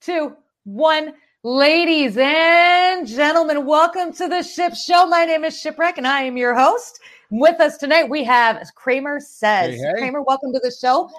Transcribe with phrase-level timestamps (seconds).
[0.00, 0.34] two,
[0.64, 1.12] one.
[1.42, 5.06] Ladies and gentlemen, welcome to the Ship Show.
[5.06, 7.00] My name is Shipwreck and I am your host.
[7.30, 9.74] With us tonight, we have Kramer Says.
[9.74, 9.92] Hey, hey.
[9.98, 11.10] Kramer, welcome to the show.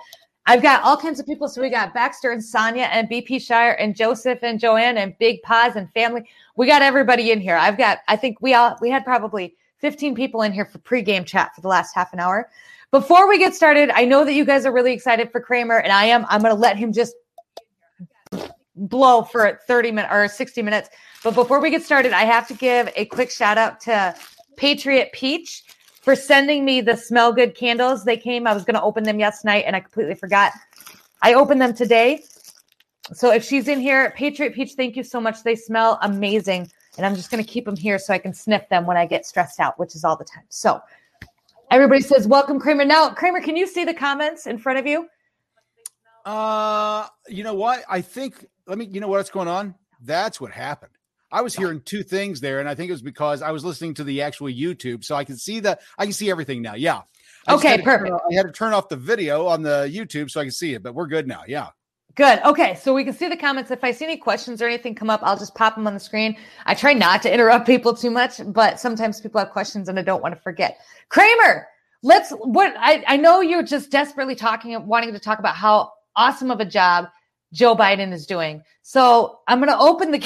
[0.47, 1.47] I've got all kinds of people.
[1.47, 5.43] So we got Baxter and Sonia and BP Shire and Joseph and Joanne and Big
[5.43, 6.27] Paz and family.
[6.55, 7.57] We got everybody in here.
[7.57, 11.25] I've got, I think we all, we had probably 15 people in here for pregame
[11.25, 12.50] chat for the last half an hour.
[12.89, 15.91] Before we get started, I know that you guys are really excited for Kramer and
[15.91, 16.25] I am.
[16.29, 17.13] I'm going to let him just
[18.76, 20.89] blow for 30 minutes or 60 minutes.
[21.24, 24.16] But before we get started, I have to give a quick shout out to
[24.57, 25.64] Patriot Peach
[26.02, 28.04] for sending me the smell good candles.
[28.06, 30.52] They came, I was going to open them yesterday night and I completely forgot.
[31.21, 32.23] I opened them today.
[33.14, 35.44] So if she's in here, Patriot Peach, thank you so much.
[35.44, 36.72] They smell amazing.
[36.98, 39.06] And I'm just going to keep them here so I can sniff them when I
[39.06, 40.44] get stressed out, which is all the time.
[40.50, 40.81] So
[41.70, 42.86] everybody says, Welcome, Kramer.
[42.86, 45.08] Now, Kramer, can you see the comments in front of you?
[46.26, 47.84] Uh, you know what?
[47.90, 48.86] I think let me.
[48.86, 49.75] You know what's going on?
[50.02, 50.94] That's what happened.
[51.30, 53.94] I was hearing two things there, and I think it was because I was listening
[53.95, 56.76] to the actual YouTube, so I can see the I can see everything now.
[56.76, 57.02] Yeah.
[57.48, 58.14] I Okay, perfect.
[58.14, 60.73] off- I had to turn off the video on the YouTube so I can see
[60.73, 61.44] it, but we're good now.
[61.45, 61.68] Yeah.
[62.16, 62.40] Good.
[62.45, 62.76] Okay.
[62.76, 63.72] So we can see the comments.
[63.72, 66.00] If I see any questions or anything come up, I'll just pop them on the
[66.00, 66.38] screen.
[66.66, 70.02] I try not to interrupt people too much, but sometimes people have questions and I
[70.02, 70.78] don't want to forget.
[71.10, 71.67] Kramer,
[72.04, 76.52] let's what I, I know you're just desperately talking wanting to talk about how awesome
[76.52, 77.08] of a job
[77.54, 78.64] Joe Biden is doing.
[78.82, 80.20] So I'm gonna open the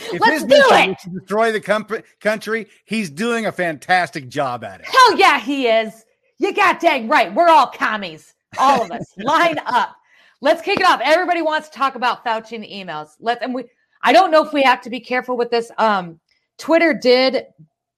[0.00, 0.98] If Let's do it!
[1.00, 1.86] to destroy the com-
[2.20, 4.86] country, he's doing a fantastic job at it.
[4.86, 6.04] Hell yeah, he is.
[6.38, 7.34] You got dang right.
[7.34, 8.34] We're all commies.
[8.58, 9.04] All of us.
[9.18, 9.96] Line up.
[10.40, 11.00] Let's kick it off.
[11.02, 13.08] Everybody wants to talk about Fauci and the emails.
[13.18, 13.64] Let's and we
[14.02, 15.70] I don't know if we have to be careful with this.
[15.78, 16.20] Um
[16.58, 17.46] Twitter did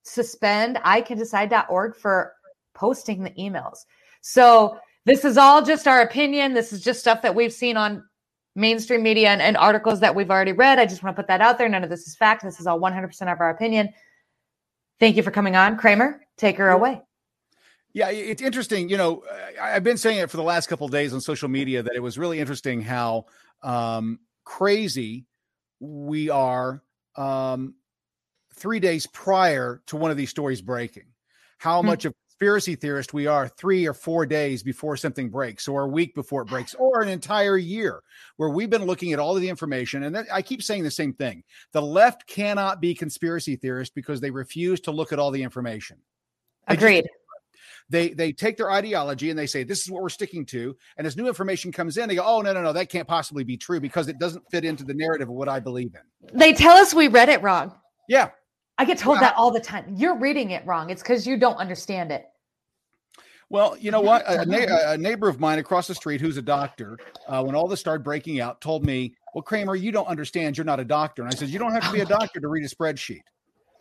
[0.03, 2.33] suspend iCandecide.org for
[2.73, 3.85] posting the emails.
[4.21, 6.53] So this is all just our opinion.
[6.53, 8.03] This is just stuff that we've seen on
[8.55, 10.77] mainstream media and, and articles that we've already read.
[10.77, 11.69] I just want to put that out there.
[11.69, 12.43] None of this is fact.
[12.43, 13.89] This is all 100% of our opinion.
[14.99, 15.77] Thank you for coming on.
[15.77, 17.01] Kramer, take her away.
[17.93, 18.87] Yeah, it's interesting.
[18.87, 19.23] You know,
[19.61, 21.99] I've been saying it for the last couple of days on social media that it
[22.01, 23.25] was really interesting how
[23.63, 25.25] um, crazy
[25.79, 26.83] we are
[27.15, 27.73] um,
[28.53, 31.05] three days prior to one of these stories breaking.
[31.57, 31.87] How Hmm.
[31.87, 35.87] much of conspiracy theorist we are three or four days before something breaks, or a
[35.87, 38.01] week before it breaks, or an entire year,
[38.37, 40.01] where we've been looking at all of the information.
[40.03, 44.31] And I keep saying the same thing: the left cannot be conspiracy theorists because they
[44.31, 45.97] refuse to look at all the information.
[46.67, 47.09] They just Agreed.
[47.91, 51.05] they they take their ideology and they say this is what we're sticking to and
[51.05, 53.57] as new information comes in they go oh no no no that can't possibly be
[53.57, 56.77] true because it doesn't fit into the narrative of what i believe in They tell
[56.77, 57.73] us we read it wrong.
[58.07, 58.29] yeah
[58.77, 59.93] I get told Well, that all the time.
[59.95, 60.89] You're reading it wrong.
[60.89, 62.25] It's because you don't understand it.
[63.51, 64.23] Well you know what?
[64.23, 66.97] A, a na- a neighbor of mine across the street who's a doctor
[67.27, 70.57] uh, when all this started breaking out told me well kramer you don't understand.
[70.57, 71.21] You're not a doctor.
[71.21, 73.21] And i said you don't have to be a doctor to read a spreadsheet.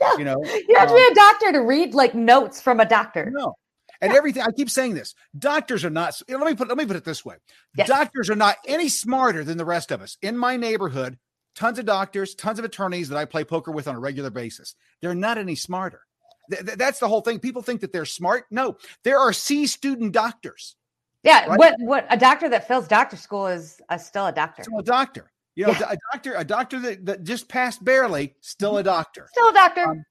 [0.01, 0.17] Yeah.
[0.19, 3.31] you know You have to be a doctor to read like notes from a doctor.
[3.33, 3.55] no.
[4.03, 6.97] And everything i keep saying this doctors are not let me put let me put
[6.97, 7.37] it this way.
[7.77, 7.87] Yes.
[7.89, 10.17] doctors are not any smarter than the rest of us.
[10.23, 11.19] In my neighborhood
[11.55, 14.77] tons of doctors tons of attorneys that i play poker with on a regular basis
[15.03, 16.03] they're not any smarter
[16.51, 19.67] Th- th- that's the whole thing people think that they're smart no there are c
[19.67, 20.77] student doctors
[21.23, 21.47] Yeah.
[21.47, 21.59] Right.
[21.59, 24.63] What what a doctor that fails doctor school is uh, still a doctor.
[24.63, 25.93] still a doctor you know Yeah.
[25.93, 29.85] a doctor a doctor that, that just passed barely still a doctor Still a doctor.
[29.85, 30.05] Um,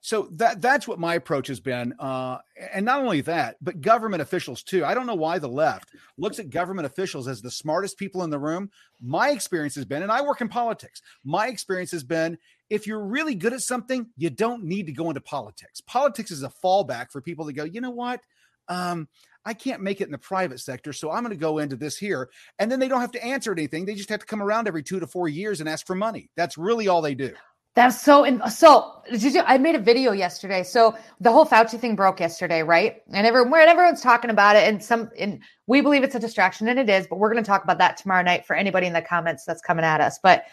[0.00, 2.36] so that that's what my approach has been uh,
[2.74, 5.88] and not only that but government officials too i don't know why the left
[6.18, 10.02] looks at government officials as the smartest people in the room my experience has been
[10.02, 12.36] and i work in politics my experience has been
[12.74, 16.42] if you're really good at something you don't need to go into politics politics is
[16.42, 18.20] a fallback for people to go you know what
[18.68, 19.08] um,
[19.44, 21.96] i can't make it in the private sector so i'm going to go into this
[21.96, 24.66] here and then they don't have to answer anything they just have to come around
[24.66, 27.32] every two to four years and ask for money that's really all they do
[27.74, 28.22] That's so.
[28.22, 29.42] In, so you?
[29.42, 30.62] I made a video yesterday.
[30.62, 33.02] So the whole Fauci thing broke yesterday, right?
[33.12, 36.78] And everyone, everyone's talking about it, and some, and we believe it's a distraction, and
[36.78, 37.08] it is.
[37.08, 39.60] But we're going to talk about that tomorrow night for anybody in the comments that's
[39.60, 40.20] coming at us.
[40.22, 40.44] But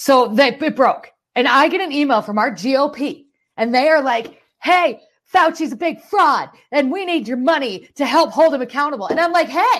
[0.00, 3.26] so they it broke, and I get an email from our GOP,
[3.56, 5.00] and they are like, "Hey,
[5.32, 9.20] Fauci's a big fraud, and we need your money to help hold him accountable." And
[9.20, 9.78] I'm like, "Hey,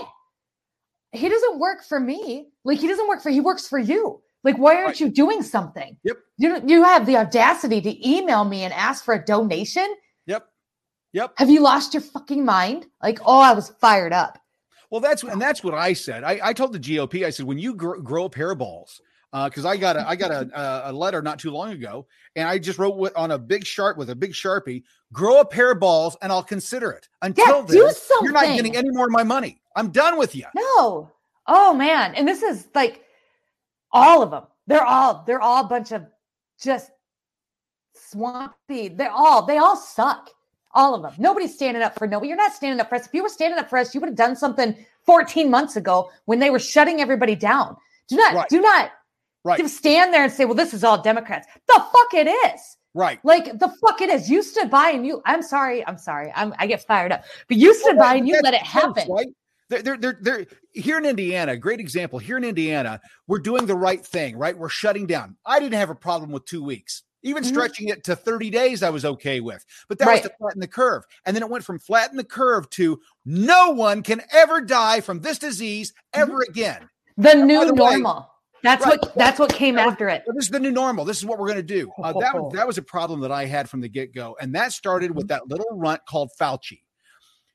[1.12, 2.48] he doesn't work for me.
[2.64, 3.30] Like he doesn't work for.
[3.30, 5.00] He works for you." Like, why aren't Right.
[5.00, 5.96] you doing something?
[6.04, 6.16] Yep.
[6.36, 9.88] You don't- you have the audacity to email me and ask for a donation.
[10.26, 10.46] yep
[11.12, 12.86] yep Have you lost your fucking mind?
[13.02, 14.38] Like, oh, I was fired up.
[14.90, 16.22] Well, that's and that's what I said.
[16.22, 17.26] I, I told the GOP.
[17.26, 19.00] I said when you grow, grow a pair of balls,
[19.32, 21.72] Uh, because I got a I got a, a uh, a letter not too long
[21.72, 25.40] ago, and I just wrote with, on a big sharp with a big sharpie, grow
[25.40, 27.08] a pair of balls, and I'll consider it.
[27.22, 27.76] Until Yeah, then,
[28.22, 29.60] you're not getting any more of my money.
[29.76, 30.44] I'm done with you.
[30.54, 31.10] No.
[31.46, 32.14] Oh man.
[32.14, 33.04] And this is like
[33.92, 34.44] All of them.
[34.66, 36.06] They're all they're all a bunch of
[36.62, 36.90] just
[37.94, 38.88] swampy.
[38.88, 40.30] They're all they all suck.
[40.74, 41.12] All of them.
[41.18, 42.28] Nobody's standing up for nobody.
[42.28, 43.06] You're not standing up for us.
[43.06, 44.76] If you were standing up for us, you would have done something
[45.06, 47.76] 14 months ago when they were shutting everybody down.
[48.08, 48.48] Do not Right.
[48.48, 48.90] do not
[49.48, 49.60] Right.
[49.60, 51.46] to stand there and say, well, this is all Democrats.
[51.66, 52.60] The fuck it is.
[52.94, 53.18] Right.
[53.24, 54.28] Like the fuck it is.
[54.30, 56.32] You stood by and you, I'm sorry, I'm sorry.
[56.36, 57.24] I'm, I get fired up.
[57.48, 59.08] But you stood by and you let it happen.
[59.08, 59.28] Right?
[59.70, 61.56] They're, they're, they're, they're here in Indiana.
[61.56, 62.18] Great example.
[62.18, 64.56] Here in Indiana, we're doing the right thing, right?
[64.56, 65.36] We're shutting down.
[65.46, 67.02] I didn't have a problem with two weeks.
[67.24, 67.46] Even Mhm.
[67.48, 69.64] stretching it to 30 days, I was okay with.
[69.88, 70.22] But that Right.
[70.22, 71.02] was to flatten the curve.
[71.26, 75.20] And then it went from flatten the curve to no one can ever die from
[75.20, 76.88] this disease ever again.
[77.16, 78.30] The new the way- normal.
[78.62, 79.00] That's Right.
[79.00, 80.24] what that's what came That was- after it.
[80.34, 81.04] This is the new normal.
[81.04, 81.90] This is what we're going to do.
[82.02, 84.36] Uh, that, was, that was a problem that I had from the get go.
[84.40, 86.80] And that started with that little runt called Fauci.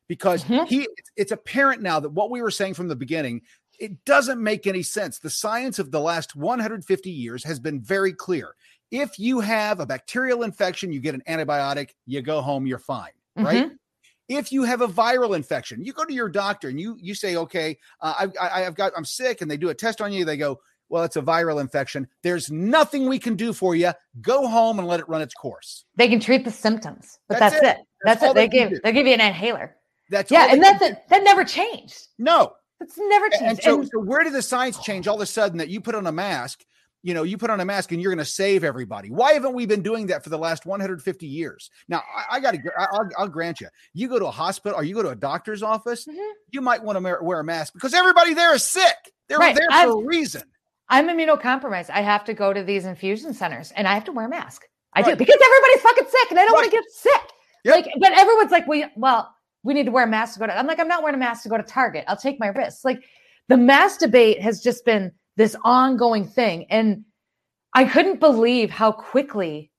[0.07, 0.67] Because Mhm.
[0.67, 3.41] he, it's, apparent now that what we were saying from the beginning,
[3.79, 5.17] it doesn't make any sense.
[5.19, 8.55] The science of the last 150 years has been very clear.
[8.91, 13.11] If you have a bacterial infection, you get an antibiotic, you go home, you're fine,
[13.35, 13.65] right?
[13.71, 13.77] Mhm.
[14.29, 17.35] If you have a viral infection, you go to your doctor and you you say,
[17.35, 20.23] okay, uh, I've, I, I've got I'm sick, and they do a test on you.
[20.25, 20.59] They go,
[20.93, 22.07] well, it's a viral infection.
[22.21, 23.91] There's nothing we can do for you.
[24.21, 25.85] Go home and let it run its course.
[25.95, 27.81] They can treat the symptoms, but That's that's, it.
[27.81, 27.85] it.
[28.05, 28.35] That's That's, it.
[28.35, 29.75] they They give they give you an inhaler.
[30.11, 30.99] That's Yeah, and that's it.
[31.09, 32.09] That never changed.
[32.19, 33.43] No, it's never changed.
[33.43, 35.81] and so, And- so where did the science change all of a sudden that you
[35.81, 36.63] put on a mask?
[37.01, 39.09] You know, you put on a mask and you're going to save everybody.
[39.09, 41.69] Why haven't we been doing that for the last 150 years?
[41.89, 44.83] Now, I, I got to, I'll, I'll grant you, you go to a hospital or
[44.85, 46.31] you go to a doctor's office, Mhm.
[46.51, 48.95] you might want to wear a mask because everybody there is sick.
[49.27, 49.55] They're Right.
[49.55, 50.43] there I've- for a reason.
[50.93, 51.89] I'm immunocompromised.
[51.89, 54.63] I have to go to these infusion centers and I have to wear a mask.
[54.93, 57.21] I do because everybody's fucking sick and I don't want to get sick.
[57.65, 57.75] Yep.
[57.75, 60.57] Like, but everyone's like, we well, we need to wear a mask to go to.
[60.57, 62.05] I'm like, I'm not wearing a mask to go to Target.
[62.07, 62.85] I'll take my risks.
[62.85, 63.03] Like
[63.49, 66.67] the mask debate has just been this ongoing thing.
[66.69, 67.05] And
[67.73, 69.71] I couldn't believe how quickly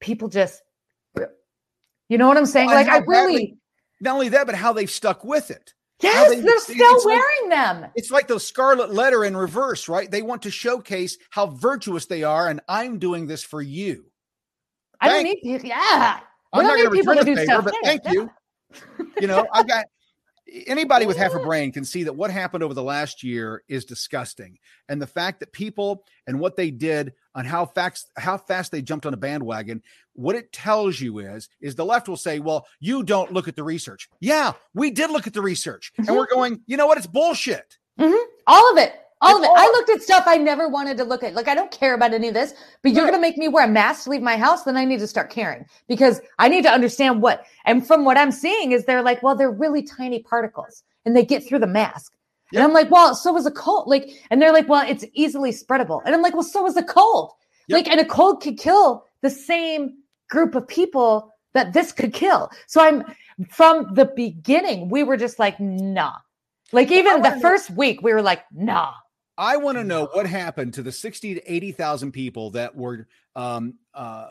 [0.00, 0.60] people just
[2.08, 2.68] you know what I'm saying?
[2.68, 3.58] Well, like I badly- really
[4.00, 5.74] Not only that, but how they've stuck with it.
[6.02, 7.90] Yes, they- they're it's still like- wearing them.
[7.94, 10.10] It's like the scarlet letter in reverse, right?
[10.10, 14.04] They want to showcase how virtuous they are, and I'm doing this for you.
[15.00, 16.20] I don't Thank- need yeah.
[16.52, 17.64] I'm not don't going to need people return to the do favor, stuff.
[17.64, 18.12] but thank yeah.
[18.12, 18.30] you.
[19.20, 19.86] You know, I got
[20.66, 23.84] anybody with half a brain can see that what happened over the last year is
[23.84, 24.58] disgusting,
[24.88, 28.82] and the fact that people and what they did on how fast how fast they
[28.82, 29.82] jumped on a bandwagon.
[30.16, 33.56] What it tells you is is the left will say, "Well, you don't look at
[33.56, 36.16] the research." Yeah, we did look at the research, and Mhm.
[36.16, 36.60] we're going.
[36.66, 36.98] You know what?
[36.98, 37.76] It's bullshit.
[37.98, 38.18] Mhm.
[38.46, 38.94] All of it.
[39.22, 39.54] All of It's it.
[39.56, 41.34] I looked at stuff I never wanted to look at.
[41.34, 42.52] Like, I don't care about any of this,
[42.82, 43.10] but you're Right.
[43.12, 44.64] going to make me wear a mask to leave my house.
[44.64, 47.44] Then I need to start caring because I need to understand what.
[47.64, 51.24] And from what I'm seeing, is they're like, well, they're really tiny particles and they
[51.24, 52.12] get through the mask.
[52.52, 52.60] Yeah.
[52.60, 53.88] And I'm like, well, so was a cold.
[53.88, 56.02] Like, and they're like, well, it's easily spreadable.
[56.04, 57.32] And I'm like, well, so was a cold.
[57.68, 57.76] Yep.
[57.78, 59.94] Like, and a cold could kill the same
[60.28, 62.50] group of people that this could kill.
[62.66, 63.04] So I'm
[63.50, 66.14] from the beginning, we were just like, nah.
[66.72, 68.92] Like even the know- first week, we were like, nah.
[69.38, 73.74] I want to know what happened to the 60 to 80,000 people that were um,
[73.94, 74.28] uh,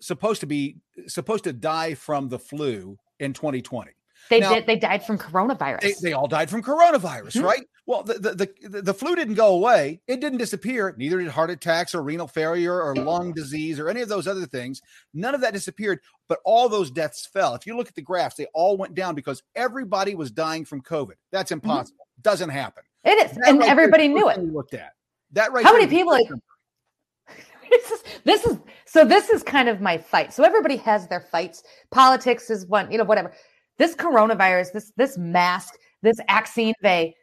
[0.00, 3.92] supposed to be supposed to die from the flu in 2020.
[4.28, 4.66] They Now- did.
[4.66, 5.80] They died from coronavirus.
[5.80, 7.44] They, they all died from coronavirus, Mhm.
[7.44, 7.62] right?
[7.84, 10.00] Well, the, the, the, the flu didn't go away.
[10.06, 10.94] It didn't disappear.
[10.96, 14.46] Neither did heart attacks or renal failure or lung disease or any of those other
[14.46, 14.80] things.
[15.14, 17.54] None of that disappeared, but all those deaths fell.
[17.56, 20.80] If you look at the graphs, they all went down because everybody was dying from
[20.82, 21.14] COVID.
[21.32, 22.06] That's impossible.
[22.22, 22.84] Doesn't happen.
[23.04, 23.48] it is, That Mm-hmm.
[23.50, 24.38] and right everybody knew it.
[24.38, 24.92] Looked at
[25.32, 25.64] that right.
[25.64, 26.28] How many people, like-
[27.70, 30.32] this is this is so this is kind of my fight.
[30.32, 31.62] So everybody has their fights.
[31.90, 33.32] Politics is one, you know, whatever.
[33.78, 37.14] This coronavirus, this this mask, this vaccine they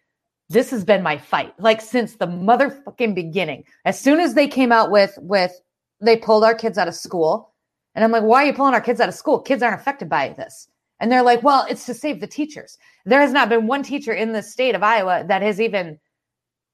[0.50, 3.64] this has been my fight like since the motherfucking beginning.
[3.86, 5.54] As soon as they came out with with
[6.02, 7.54] they pulled our kids out of school,
[7.94, 9.40] and I'm like, why are you pulling our kids out of school?
[9.40, 10.68] Kids aren't affected by this.
[11.00, 12.78] And they're like, well, it's to save the teachers.
[13.06, 16.00] There has not been one teacher in the state of Iowa that has even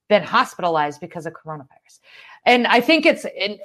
[0.09, 1.99] been hospitalized because of coronavirus.
[2.45, 3.59] And I think it's it,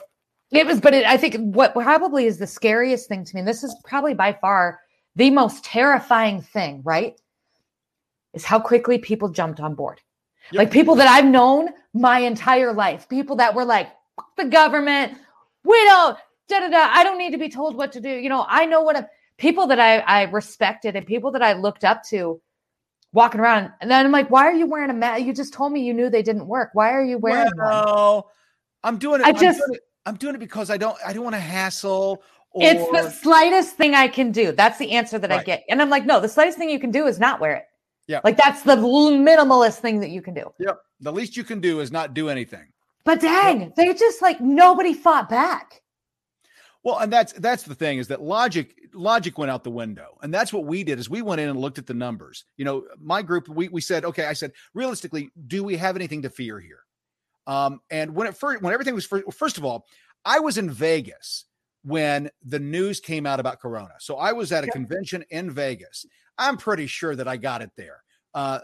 [0.50, 3.40] it was, but it, I think what probably is the scariest thing to me.
[3.40, 4.81] And this is probably by far
[5.17, 7.14] the most terrifying thing, right?
[8.32, 10.00] Is how quickly people jumped on board.
[10.52, 10.58] Yep.
[10.58, 15.14] Like people that I've known my entire life, people that were like, "Fuck the government,
[15.64, 16.16] we don't,
[16.49, 16.88] da da da.
[16.90, 18.08] I don't need to be told what to do.
[18.08, 19.06] You know, I know what I'm,
[19.37, 22.40] people that I, I respected and people that I looked up to
[23.12, 23.72] walking around.
[23.80, 25.25] And then I'm like, why are you wearing a mask?
[25.25, 26.70] You just told me you knew they didn't work.
[26.75, 27.66] Why are you wearing one?
[27.66, 28.30] Well,
[28.84, 29.26] I'm doing it.
[29.26, 30.96] I I'm just- doing it, I'm doing it because I don't.
[31.06, 32.22] I don't want to hassle.
[32.52, 34.50] Or, It's the slightest thing I can do.
[34.50, 35.62] That's the answer that I get.
[35.68, 37.64] And I'm like, no, the slightest thing you can do is not wear it.
[38.07, 38.21] Yeah.
[38.25, 40.52] Like that's the minimalist thing that you can do.
[40.59, 40.80] Yep.
[41.00, 42.66] The least you can do is not do anything.
[43.04, 45.83] But dang, they just like nobody fought back.
[46.83, 50.33] Well, and that's that's the thing is that logic logic went out the window, and
[50.33, 52.45] that's what we did is we went in and looked at the numbers.
[52.57, 56.23] You know, my group we we said, okay, I said realistically, do we have anything
[56.23, 56.80] to fear here?
[57.47, 59.87] Um, and when it first when everything was first, first of all,
[60.25, 61.45] I was in Vegas
[61.83, 66.07] when the news came out about Corona, so I was at a convention in Vegas.
[66.40, 68.02] I'm pretty sure that I got it there,
[68.35, 68.61] uh,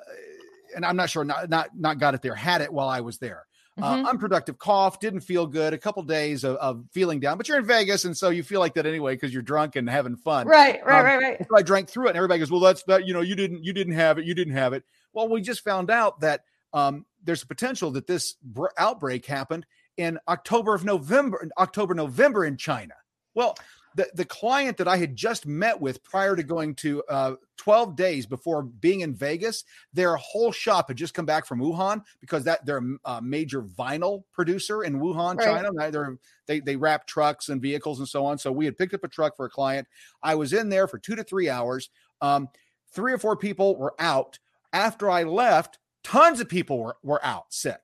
[0.75, 3.19] and I'm not sure not not not got it there, had it while I was
[3.19, 3.47] there.
[3.79, 4.07] Uh, mm-hmm.
[4.07, 7.67] unproductive cough, didn't feel good, a couple days of, of, feeling down, but you're in
[7.67, 8.07] Vegas.
[8.07, 10.49] And so you feel like that anyway, because you're drunk and having fun.
[10.49, 11.47] Right, right, um, right, right.
[11.47, 13.65] So I drank through it and everybody goes, well, that's that, you know, you didn't,
[13.65, 14.25] you didn't have it.
[14.25, 14.83] You didn't have it.
[15.13, 19.67] Well, we just found out that um, there's a potential that this br- outbreak happened
[19.99, 22.95] in October of November, October, November in China.
[23.35, 23.57] Well,
[23.97, 27.97] the, the client that I had just met with prior to going to uh, 12
[27.97, 32.45] days before being in Vegas, their whole shop had just come back from Wuhan because
[32.45, 35.47] that they're a major vinyl producer in Wuhan, right.
[35.47, 35.91] China.
[35.91, 38.37] They're, they they wrap trucks and vehicles and so on.
[38.37, 39.89] So we had picked up a truck for a client.
[40.23, 41.89] I was in there for two to three hours.
[42.21, 42.51] Um,
[42.93, 44.39] three or four people were out.
[44.75, 47.81] After I left, tons of people were, were out sick.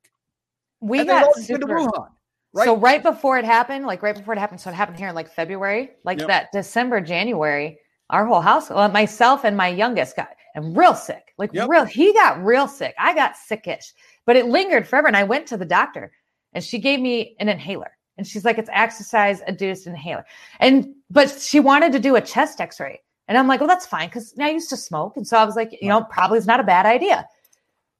[0.81, 2.09] We and got super, Wuhan.
[2.55, 2.67] Right.
[2.67, 5.15] So right before it happened, like right before it happened, so it happened here in
[5.15, 6.29] like February, like yep.
[6.29, 7.79] that December, January,
[8.11, 11.69] our whole house, well, myself and my youngest got and real sick, like yep.
[11.69, 11.85] real.
[11.85, 12.95] He got real sick.
[12.99, 13.93] I got sickish,
[14.27, 15.07] but it lingered forever.
[15.07, 16.13] And I went to the doctor,
[16.53, 20.27] and she gave me an inhaler, and she's like, "It's exercise induced inhaler,"
[20.61, 24.09] and but she wanted to do a chest X-ray, and I'm like, "Well, that's fine,"
[24.09, 26.61] because I used to smoke, and so I was like, you know, probably is not
[26.61, 27.27] a bad idea.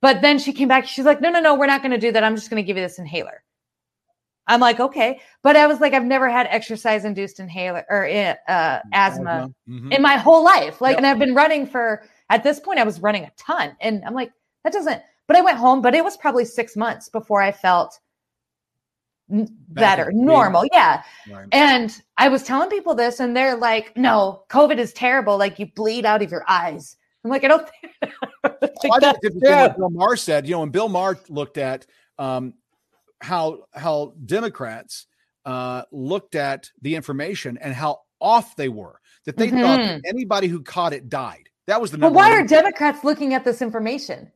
[0.03, 0.87] But then she came back.
[0.87, 2.23] She's like, "No, no, no, we're not going to do that.
[2.23, 3.43] I'm just going to give you this inhaler."
[4.47, 5.21] I'm like, okay.
[5.43, 9.93] But I was like, I've never had exercise induced inhaler or uh, mm, asthma mm-hmm.
[9.93, 10.81] in my whole life.
[10.81, 10.99] Like, yep.
[10.99, 13.77] and I've been running for, at this point, I was running a ton.
[13.81, 14.33] And I'm like,
[14.65, 17.99] that doesn't, but I went home, but it was probably six months before I felt
[19.29, 20.65] better, normal.
[20.73, 21.03] Yeah.
[21.31, 21.47] Right.
[21.53, 25.39] And I was telling people this, and they're like, no, COVID is terrible.
[25.39, 26.97] Like, you bleed out of your eyes.
[27.25, 28.09] I'm like, I don't think, I
[28.43, 31.87] don't think well, I what Bill Maher said, you know, when Bill Maher looked at
[32.19, 32.55] um,
[33.23, 35.07] how how Democrats
[35.45, 39.01] uh, looked at the information and how off they were.
[39.25, 39.61] That they mm-hmm.
[39.61, 41.49] thought anybody who caught it died.
[41.69, 41.99] That was the.
[41.99, 44.31] But why are Democrats looking at this information?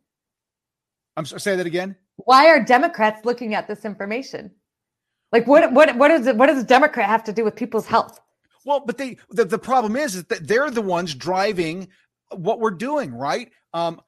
[1.16, 1.40] I'm sorry.
[1.40, 1.96] Say that again.
[2.16, 4.52] Why are Democrats looking at this information?
[5.32, 5.72] Like what?
[5.72, 5.96] What?
[5.96, 6.36] What is it?
[6.36, 8.20] What does a Democrat have to do with people's health?
[8.64, 11.88] Well, but they the, the problem is, is that they're the ones driving
[12.30, 13.50] what we're doing, right?
[13.72, 14.00] Um,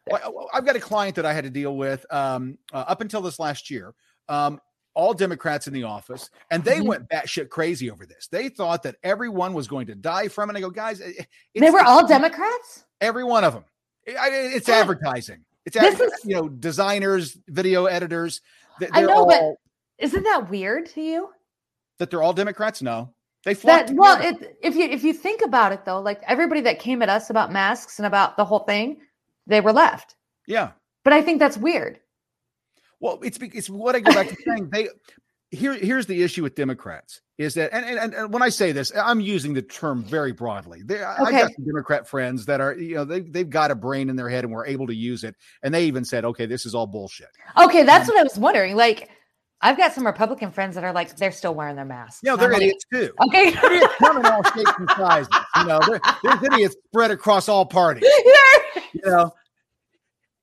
[0.55, 3.39] I've got a client that I had to deal with um, uh, up until this
[3.39, 3.95] last year.
[4.29, 4.61] Um,
[4.99, 6.89] all Democrats in the office, and they mm-hmm.
[6.89, 8.27] went batshit crazy over this.
[8.27, 10.57] They thought that everyone was going to die from it.
[10.57, 11.01] I go, guys,
[11.55, 12.85] they were all Democrats.
[13.01, 13.65] Every one of them.
[14.05, 15.45] It's advertising.
[15.65, 18.41] It's this is, you know designers, video editors.
[18.93, 19.43] I know, all, but
[19.99, 21.31] isn't that weird to you?
[21.99, 22.83] That they're all Democrats?
[22.83, 23.15] No,
[23.45, 23.89] they flocked.
[23.89, 27.03] That, well, it, if you if you think about it though, like everybody that came
[27.03, 28.99] at us about masks and about the whole thing,
[29.47, 30.17] they were left.
[30.47, 30.73] Yeah,
[31.05, 32.01] but I think that's weird.
[33.01, 34.71] Well, it's it's what I go back to saying.
[34.71, 34.89] They
[35.51, 38.93] here here's the issue with Democrats is that and, and, and when I say this,
[38.95, 40.83] I'm using the term very broadly.
[40.85, 41.05] They, okay.
[41.05, 44.17] I got some Democrat friends that are you know they they've got a brain in
[44.17, 46.75] their head and were able to use it, and they even said, okay, this is
[46.75, 47.29] all bullshit.
[47.57, 48.77] Okay, that's um, what I was wondering.
[48.77, 49.11] Like.
[49.61, 52.21] I've got some Republican friends that are like they're still wearing their masks.
[52.23, 53.13] Yeah, they're idiots like, too.
[53.27, 55.29] Okay, idiots come in all shapes and sizes.
[55.57, 55.81] You know,
[56.23, 58.05] there's idiots spread across all parties.
[58.95, 59.33] you know,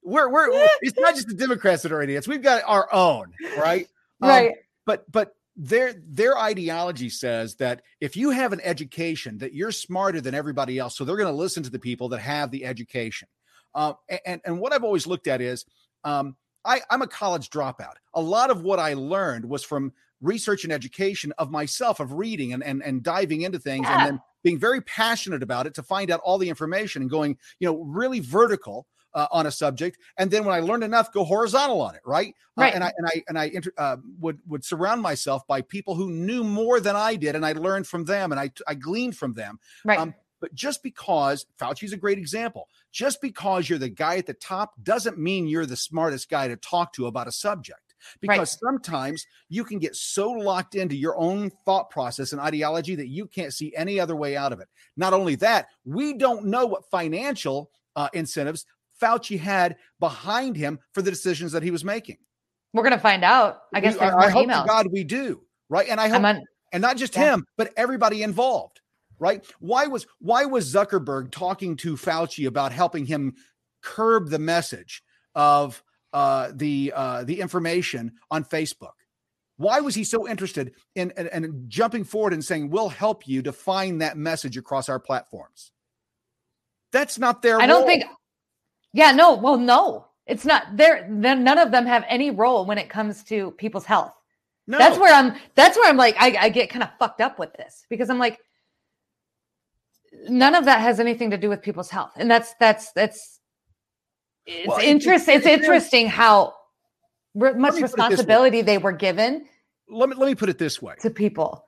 [0.05, 0.47] we're we're
[0.81, 2.27] it's not just the Democrats that are idiots.
[2.27, 3.87] We've got our own, right?
[4.21, 4.49] Um, right.
[4.49, 9.71] Um, but but their their ideology says that if you have an education, that you're
[9.71, 12.65] smarter than everybody else, so they're going to listen to the people that have the
[12.65, 13.27] education.
[13.73, 13.93] Uh,
[14.25, 15.65] and and what I've always looked at is,
[16.03, 17.95] um, I, I'm a college dropout.
[18.13, 22.53] A lot of what I learned was from research and education of myself, of reading
[22.53, 23.97] and and, and diving into things, yeah.
[23.97, 27.37] and then being very passionate about it to find out all the information and going,
[27.59, 28.85] you know, really vertical
[29.15, 32.35] uh, on a subject, and then when I learned enough, go horizontal on it, right?
[32.57, 32.73] Uh, right.
[32.73, 35.95] Uh, and I and I and I inter- uh, would would surround myself by people
[35.95, 39.17] who knew more than I did, and I learned from them, and I I gleaned
[39.17, 39.59] from them.
[39.83, 39.97] Right.
[39.97, 44.33] Um, but just because Fauci's a great example, just because you're the guy at the
[44.33, 47.85] top doesn't mean you're the smartest guy to talk to about a subject
[48.21, 48.47] because right.
[48.47, 53.27] sometimes you can get so locked into your own thought process and ideology that you
[53.27, 54.67] can't see any other way out of it.
[54.97, 58.65] Not only that, we don't know what financial uh, incentives
[59.01, 62.17] Fauci had behind him for the decisions that he was making.
[62.73, 63.61] We're going to find out.
[63.73, 64.67] I guess we, I, I hope emails.
[64.67, 67.35] God we do right, and I hope, on, and not just yeah.
[67.35, 68.81] him, but everybody involved.
[69.17, 69.45] Right?
[69.59, 73.35] Why was why was Zuckerberg talking to Fauci about helping him
[73.81, 75.03] curb the message
[75.35, 78.91] of uh, the uh, the information on Facebook?
[79.57, 83.99] Why was he so interested in and jumping forward and saying, "We'll help you define
[83.99, 85.71] that message across our platforms"?
[86.91, 87.61] That's not their.
[87.61, 88.03] I don't think.
[88.95, 89.35] Yeah, no.
[89.35, 90.77] Well, no, it's not.
[90.77, 94.13] There, then none of them have any role when it comes to people's health.
[94.67, 94.77] No.
[94.77, 95.35] That's where I'm.
[95.55, 98.19] That's where I'm like, I, I get kind of fucked up with this because I'm
[98.19, 98.39] like,
[100.29, 103.41] none of that has anything to do with people's health, and that's that's that's.
[104.45, 105.35] It's well, interesting.
[105.35, 106.53] It's, it's, interesting how
[107.33, 109.45] much responsibility they were given.
[109.89, 111.65] Let me let me put it this way to people.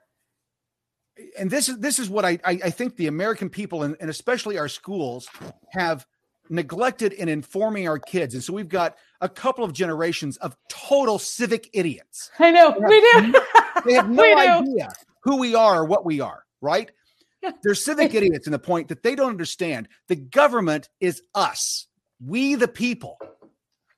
[1.38, 4.08] And this is this is what I I, I think the American people and, and
[4.08, 5.28] especially our schools
[5.72, 6.06] have
[6.50, 8.34] neglected in informing our kids.
[8.34, 12.30] And so we've got a couple of generations of total civic idiots.
[12.38, 12.70] I know.
[12.78, 13.40] We do.
[13.84, 14.90] they have no idea
[15.22, 16.90] who we are or what we are, right?
[17.62, 21.86] They're civic idiots in the point that they don't understand the government is us,
[22.24, 23.18] we the people.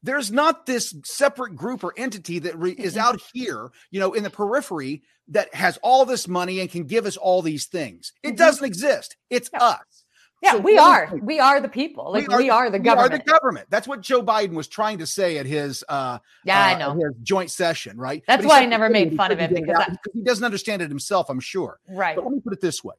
[0.02, 4.22] There's not this separate group or entity that re- is out here, you know, in
[4.22, 8.12] the periphery that has all this money and can give us all these things.
[8.22, 8.36] It mm-hmm.
[8.36, 9.16] doesn't exist.
[9.28, 9.62] It's yeah.
[9.62, 9.99] us.
[10.42, 11.10] Yeah, so we are.
[11.20, 12.12] We are the people.
[12.12, 13.10] Like we are, we are the government.
[13.10, 13.66] We are the government.
[13.68, 16.94] That's what Joe Biden was trying to say at his uh yeah, uh, I know
[16.94, 18.22] his joint session, right?
[18.26, 20.88] That's why I never made fun of him because, I, because he doesn't understand it
[20.88, 21.28] himself.
[21.28, 21.78] I'm sure.
[21.88, 22.16] Right.
[22.16, 22.94] But let me put it this way: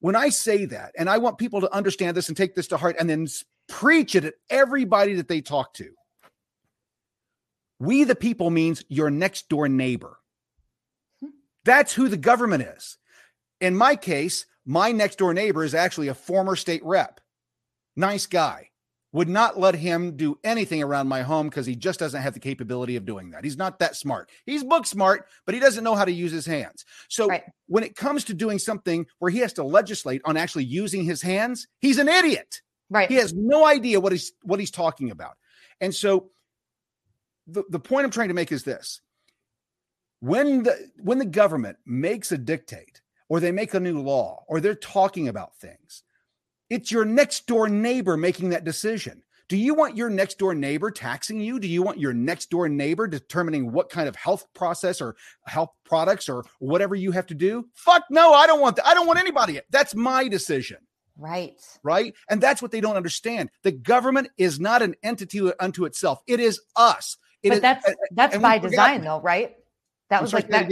[0.00, 2.76] when I say that, and I want people to understand this and take this to
[2.76, 3.26] heart, and then
[3.68, 5.90] preach it at everybody that they talk to.
[7.78, 10.18] We the people means your next door neighbor.
[11.20, 11.28] Hmm.
[11.64, 12.98] That's who the government is.
[13.60, 17.20] In my case, my next door neighbor is actually a former state rep.
[17.96, 18.68] Nice guy.
[19.12, 22.38] Would not let him do anything around my home because he just doesn't have the
[22.38, 23.42] capability of doing that.
[23.42, 24.28] He's not that smart.
[24.44, 26.84] He's book smart, but he doesn't know how to use his hands.
[27.08, 27.44] So right.
[27.68, 31.22] when it comes to doing something where he has to legislate on actually using his
[31.22, 32.60] hands, he's an idiot.
[32.90, 33.08] Right.
[33.08, 35.38] He has no idea what he's what he's talking about.
[35.80, 36.28] And so
[37.46, 39.00] the, the point I'm trying to make is this.
[40.20, 44.60] When the when the government makes a dictate or they make a new law or
[44.60, 46.02] they're talking about things.
[46.70, 49.22] It's your next door neighbor making that decision.
[49.48, 51.58] Do you want your next door neighbor taxing you?
[51.58, 55.70] Do you want your next door neighbor determining what kind of health process or health
[55.84, 57.66] products or whatever you have to do?
[57.72, 58.86] Fuck no, I don't want that.
[58.86, 59.60] I don't want anybody.
[59.70, 60.78] That's my decision.
[61.16, 61.54] Right.
[61.82, 62.14] Right.
[62.28, 63.50] And that's what they don't understand.
[63.62, 66.22] The government is not an entity unto itself.
[66.26, 67.16] It is us.
[67.42, 69.56] It but is, that's that's by design, though, right?
[70.10, 70.70] That was like that.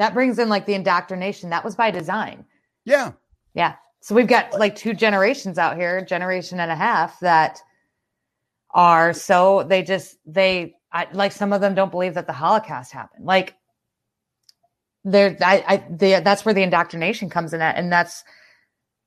[0.00, 1.50] That brings in like the indoctrination.
[1.50, 2.46] That was by design.
[2.86, 3.12] Yeah.
[3.52, 3.74] Yeah.
[4.00, 7.60] So we've got like two generations out here, generation and a half that
[8.70, 12.92] are so they just they I, like some of them don't believe that the Holocaust
[12.92, 13.26] happened.
[13.26, 13.56] Like
[15.04, 18.24] there, I, I the, that's where the indoctrination comes in at, and that's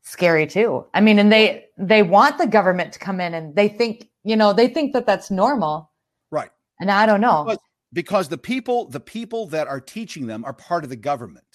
[0.04, 0.86] scary too.
[0.94, 4.36] I mean, and they they want the government to come in, and they think you
[4.36, 5.90] know they think that that's normal,
[6.30, 6.52] right?
[6.80, 7.46] And I don't know.
[7.48, 7.60] But
[7.94, 11.46] because the people the people that are teaching them are part of the government.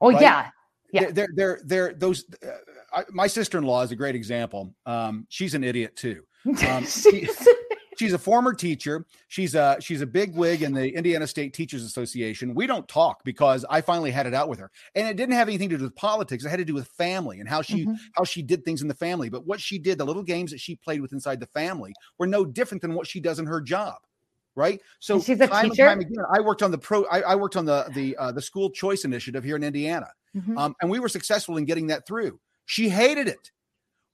[0.00, 0.20] Oh right?
[0.20, 0.50] yeah,
[0.92, 1.10] yeah.
[1.10, 2.24] They're they're they're, those.
[2.42, 2.50] Uh,
[2.92, 4.74] I, my sister in law is a great example.
[4.84, 6.22] Um, she's an idiot too.
[6.68, 7.28] Um, she,
[7.96, 9.06] she's a former teacher.
[9.28, 12.52] She's a she's a big wig in the Indiana State Teachers Association.
[12.52, 15.46] We don't talk because I finally had it out with her, and it didn't have
[15.46, 16.44] anything to do with politics.
[16.44, 17.94] It had to do with family and how she mm-hmm.
[18.16, 19.28] how she did things in the family.
[19.28, 22.26] But what she did, the little games that she played with inside the family, were
[22.26, 23.98] no different than what she does in her job
[24.54, 24.80] right?
[25.00, 25.86] So she's a time teacher.
[25.86, 27.04] time again, I worked on the pro.
[27.04, 30.56] I, I worked on the the uh, the school choice initiative here in Indiana, mm-hmm.
[30.58, 32.38] um, and we were successful in getting that through.
[32.66, 33.50] She hated it.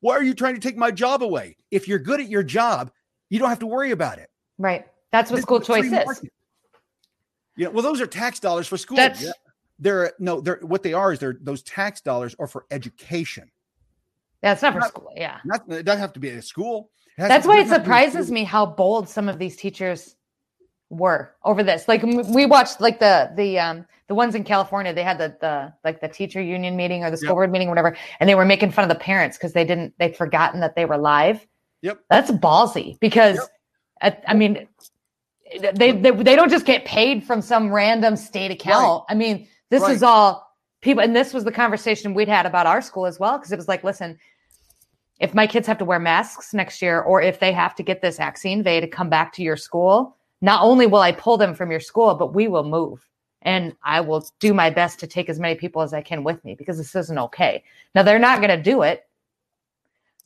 [0.00, 1.56] Why are you trying to take my job away?
[1.70, 2.90] If you're good at your job,
[3.30, 4.30] you don't have to worry about it.
[4.58, 4.86] Right.
[5.10, 6.22] That's what this school choice is.
[7.56, 7.68] Yeah.
[7.68, 8.96] Well, those are tax dollars for school.
[8.96, 9.32] That's, yeah.
[9.80, 10.40] They're no.
[10.40, 13.50] They're what they are is they're those tax dollars are for education.
[14.42, 15.12] Yeah, it's not for school.
[15.16, 15.38] Yeah.
[15.44, 16.90] Not, it doesn't have to be a school.
[17.16, 20.14] That's why it surprises me how bold some of these teachers
[20.90, 21.88] were over this.
[21.88, 25.72] Like we watched like the the um the ones in California, they had the the
[25.84, 27.34] like the teacher union meeting or the school yep.
[27.34, 29.94] board meeting, or whatever, and they were making fun of the parents because they didn't
[29.98, 31.46] they'd forgotten that they were live.
[31.82, 32.00] Yep.
[32.10, 33.36] That's ballsy because
[34.02, 34.24] yep.
[34.26, 34.66] I, I, mean
[35.74, 39.04] they, they they don't just get paid from some random state account.
[39.08, 39.14] Right.
[39.14, 39.94] I mean, this right.
[39.94, 43.38] is all people and this was the conversation we'd had about our school as well
[43.38, 44.18] because it was like, listen,
[45.20, 48.00] if my kids have to wear masks next year or if they have to get
[48.00, 51.36] this vaccine they had to come back to your school, not only will I pull
[51.36, 53.06] them from your school, but we will move.
[53.42, 56.44] And I will do my best to take as many people as I can with
[56.44, 57.62] me because this isn't okay.
[57.94, 59.06] Now they're not going to do it,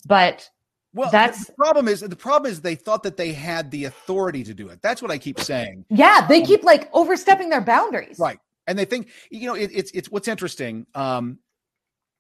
[0.07, 0.49] but
[0.95, 4.45] well, that's the problem is the problem is they thought that they had the authority
[4.45, 4.81] to do it.
[4.83, 5.85] That's what I keep saying.
[5.89, 8.19] Yeah, they um, keep like overstepping their boundaries.
[8.19, 8.39] Right.
[8.67, 10.87] And they think, you know, it, it's it's what's interesting.
[10.95, 11.39] Um,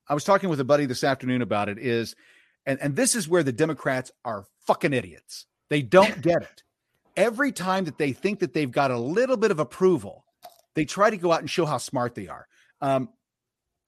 [0.08, 2.16] I was talking with a buddy this afternoon about it is,
[2.66, 5.46] and and this is where the Democrats are fucking idiots.
[5.68, 6.62] They don't get it
[7.16, 10.24] every time that they think that they've got a little bit of approval,
[10.74, 12.46] They try to go out and show how smart they are.
[12.80, 13.10] Um,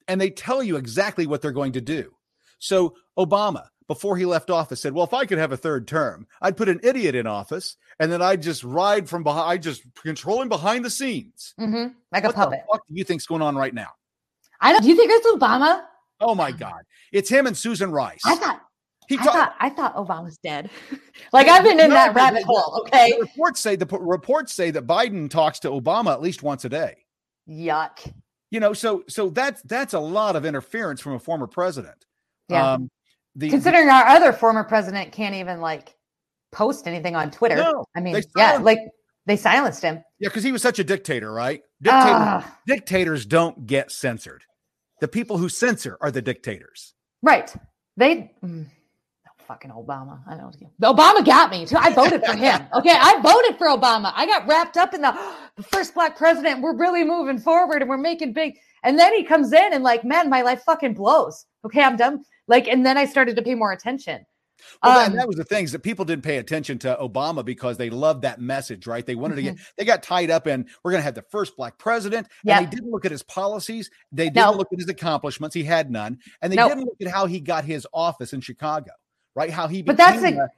[0.07, 2.15] and they tell you exactly what they're going to do.
[2.59, 6.27] So Obama, before he left office, said, "Well, if I could have a third term,
[6.43, 9.83] I'd put an idiot in office, and then I'd just ride from behind, I just
[9.95, 11.95] control him behind the scenes, mm-hmm.
[12.13, 13.91] like what a puppet." What do you think's going on right now?
[14.61, 14.83] I don't.
[14.83, 15.83] Do you think it's Obama?
[16.21, 16.83] Oh my God,
[17.13, 18.23] it's him and Susan Rice.
[18.25, 18.61] I thought.
[19.09, 20.71] He I thought I thought Obama's dead.
[21.33, 22.81] like I've been in No, that rabbit the- hole.
[22.87, 23.13] Okay.
[23.13, 26.69] The reports say the reports say that Biden talks to Obama at least once a
[26.69, 26.97] day.
[27.49, 28.13] Yuck.
[28.51, 32.05] You know, so so that's that's a lot of interference from a former president.
[32.49, 32.73] Yeah.
[32.75, 32.91] Um,
[33.37, 35.95] the, Considering our other former president can't even like
[36.53, 37.57] post anything on Twitter.
[37.57, 38.79] No, I mean, yeah, like
[39.27, 39.97] they silenced him.
[40.21, 41.63] yeah, because he was such a dictator, right?
[41.83, 44.45] Dictators, dictators don't get censored.
[45.01, 46.95] The people who censor are the dictators.
[47.23, 47.53] right.
[47.97, 48.67] They mm,
[49.47, 50.21] fucking Obama.
[50.29, 50.95] I don't know.
[50.95, 51.77] Obama got me too.
[51.77, 52.63] I voted for him.
[52.75, 54.13] Okay, I voted for Obama.
[54.15, 55.13] I got wrapped up in the,
[55.57, 56.61] the first black president.
[56.63, 58.55] We're really moving forward and we're making big.
[58.83, 61.47] And then he comes in and like, man, my life fucking blows.
[61.65, 62.25] Okay, I'm done.
[62.49, 64.25] Like, and then I started to pay more attention.
[64.83, 67.77] Well, that, Um, that was the things that people didn't pay attention to Obama because
[67.77, 69.05] they loved that message, right?
[69.05, 69.55] They wanted to Mm-hmm.
[69.57, 72.29] get, they got tied up in, we're going to have the first black president.
[72.45, 72.59] Yeah.
[72.59, 73.91] And they didn't look at his policies.
[74.13, 74.53] They didn't No.
[74.53, 75.55] look at his accomplishments.
[75.55, 76.19] He had none.
[76.43, 76.69] And they No.
[76.69, 78.91] didn't look at how he got his office in Chicago,
[79.35, 79.51] right?
[79.51, 80.51] How he, But that's became a- a-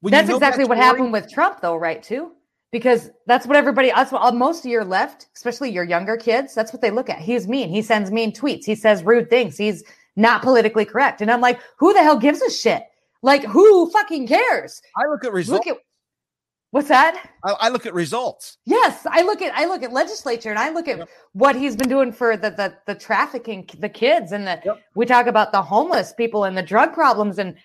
[0.00, 2.02] when you That's exactly that what happened with Trump, though, right?
[2.02, 2.32] Too,
[2.70, 6.54] because that's what everybody, that's what uh, most of your left, especially your younger kids,
[6.54, 7.18] that's what they look at.
[7.18, 7.68] He's mean.
[7.70, 8.64] He sends mean tweets.
[8.64, 9.56] He says rude things.
[9.56, 9.82] He's
[10.16, 11.20] not politically correct.
[11.22, 12.84] And I'm like, who the hell gives a shit?
[13.22, 14.82] Like, who fucking cares?
[14.96, 15.66] I look at results.
[15.66, 15.82] Look at
[16.70, 17.30] what's that?
[17.42, 18.58] I, I look at results.
[18.66, 21.08] Yes, I look at I look at legislature and I look at Yep.
[21.32, 24.80] what he's been doing for the the, the trafficking the kids and the Yep.
[24.94, 27.56] we talk about the homeless people and the drug problems and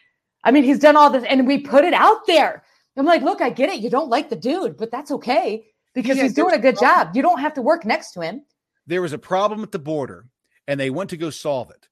[0.44, 2.64] I mean he's done all this and we put it out there.
[2.98, 3.80] I'm like, look, I get it.
[3.80, 6.80] You don't like the dude, but that's okay because Yeah, he's doing a good a
[6.80, 7.16] job.
[7.16, 8.44] You don't have to work next to him.
[8.86, 10.28] there was a problem at the border
[10.68, 11.88] and they went to go solve it.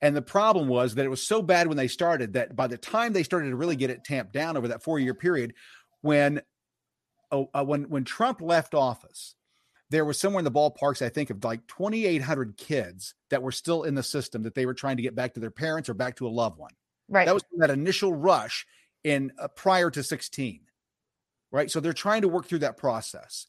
[0.00, 2.76] And the problem was that it was so bad when they started that by the
[2.76, 5.54] time they started to really get it tamped down over that four year period,
[6.02, 6.42] when
[7.30, 9.34] oh, uh, when when Trump left office,
[9.88, 13.84] there was somewhere in the ballparks, I think, of like 2,800 kids that were still
[13.84, 16.16] in the system that they were trying to get back to their parents or back
[16.16, 16.72] to a loved one.
[17.08, 17.26] Right.
[17.26, 18.66] That was that initial rush
[19.04, 20.60] in uh, prior to 16,
[21.52, 21.70] right?
[21.70, 23.46] So they're trying to work through that process.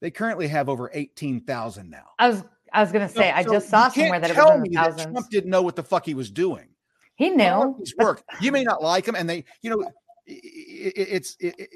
[0.00, 2.04] They currently have over 18,000 now.
[2.18, 4.62] I was I was gonna say I So just saw somewhere that it was in
[4.62, 5.12] me the that thousands.
[5.12, 6.68] Trump didn't know what the fuck he was doing.
[7.16, 7.76] he knew.
[7.78, 8.22] these work.
[8.40, 9.88] You may not like him, and they, you know, i-
[10.30, 11.70] i- i- it's it, it,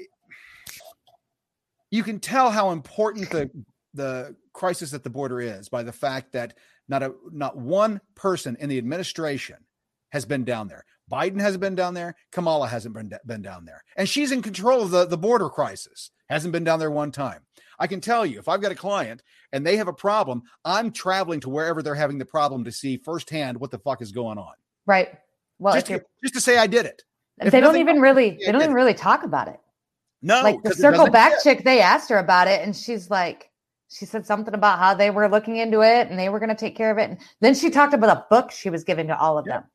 [1.89, 3.49] you can tell how important the
[3.93, 6.57] the crisis at the border is by the fact that
[6.89, 9.57] not a not one person in the administration
[10.11, 10.85] has been down there.
[11.11, 12.15] Biden hasn't been down there.
[12.31, 16.11] Kamala hasn't been been down there, and she's in control of the the border crisis.
[16.29, 17.41] Hasn't been down there one time.
[17.79, 20.91] I can tell you, if I've got a client and they have a problem, I'm
[20.91, 24.37] traveling to wherever they're having the problem to see firsthand what the fuck is going
[24.37, 24.53] on.
[24.85, 25.09] Right.
[25.59, 27.03] Well, just, to, just to say I did it.
[27.39, 29.59] if they don't even really they don't even really talk about it.
[30.21, 31.43] No, like the circle back fit.
[31.43, 33.51] chick they asked her about it and she's like
[33.89, 36.55] she said something about how they were looking into it and they were going to
[36.55, 39.17] take care of it and then she talked about a book she was giving to
[39.17, 39.55] all of Yep.
[39.61, 39.69] them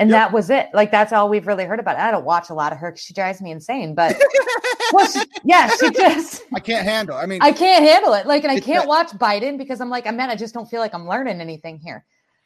[0.00, 0.16] and Yep.
[0.16, 2.72] that was it like that's all we've really heard about i don't watch a lot
[2.72, 4.16] of her 'cause she drives me insane but
[4.92, 7.16] well, she, yeah she just I can't handle.
[7.16, 10.06] I mean, i can't handle it like and i can't watch biden because i'm like
[10.06, 12.04] I'm man i just don't feel like i'm learning anything here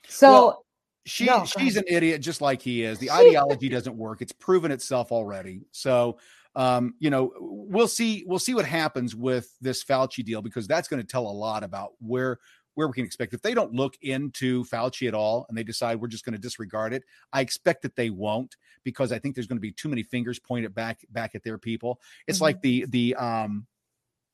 [0.08, 0.64] so Well,
[1.06, 2.98] she No, she's an idiot just like he is.
[2.98, 4.22] The ideology doesn't work.
[4.22, 5.66] It's proven itself already.
[5.70, 6.18] So
[6.56, 10.88] um, you know, we'll see we'll see what happens with this Fauci deal because that's
[10.88, 12.38] going to tell a lot about where
[12.74, 16.00] where we can expect if they don't look into Fauci at all and they decide
[16.00, 17.02] we're just going to disregard it.
[17.32, 20.38] I expect that they won't because I think there's going to be too many fingers
[20.38, 22.00] pointed back back at their people.
[22.26, 22.42] It's Mhm.
[22.42, 23.66] like the the um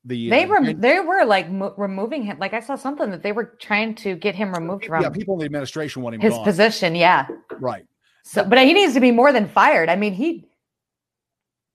[0.04, 3.10] the they uh, were Jan- they were like mo- removing him like i saw something
[3.10, 6.14] that they were trying to get him removed from yeah, people in the administration want
[6.14, 6.42] him his gone.
[6.44, 7.84] position yeah Right.
[8.22, 9.88] So, but he needs to be more than fired.
[9.90, 10.46] I mean, he.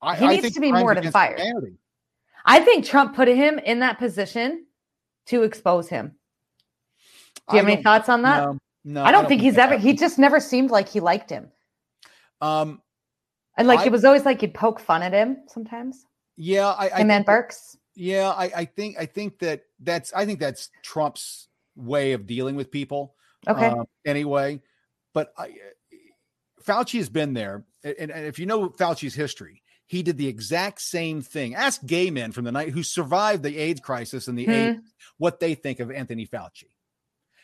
[0.02, 1.40] I, He I needs to be more than fired.
[1.40, 1.78] humanity.
[2.46, 4.66] I think Trump put him in that position
[5.28, 6.16] to expose him.
[7.50, 8.44] Do you have any thoughts on that?
[8.44, 9.04] No, no.
[9.04, 9.78] I don't think he's that ever.
[9.82, 11.52] He just never seemed like he liked him,
[12.42, 12.82] Um,
[13.58, 16.06] and like I- it was always like you'd poke fun at him sometimes.
[16.38, 17.76] yeah, I, I and think that- Birx.
[17.96, 22.56] yeah, I, I think I think that that's I think that's Trump's way of dealing
[22.56, 23.16] with people.
[23.48, 23.68] Okay.
[23.68, 24.62] um, anyway,
[25.14, 25.54] but I,
[26.64, 30.82] Fauci has been there, and, and if you know Fauci's history, he did the exact
[30.82, 31.54] same thing.
[31.54, 34.52] Ask gay men from the night who survived the AIDS crisis in the Hmm.
[34.52, 34.82] 80s
[35.18, 36.66] what they think of Anthony Fauci,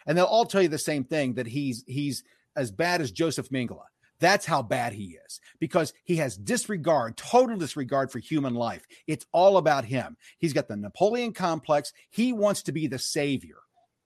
[0.06, 2.24] and they'll all tell you the same thing that he's he's
[2.56, 3.84] as bad as Joseph Mengele.
[4.20, 8.86] That's how bad he is because he has disregard, total disregard for human life.
[9.08, 10.16] It's all about him.
[10.38, 11.92] He's got the Napoleon complex.
[12.12, 13.58] He wants to be the savior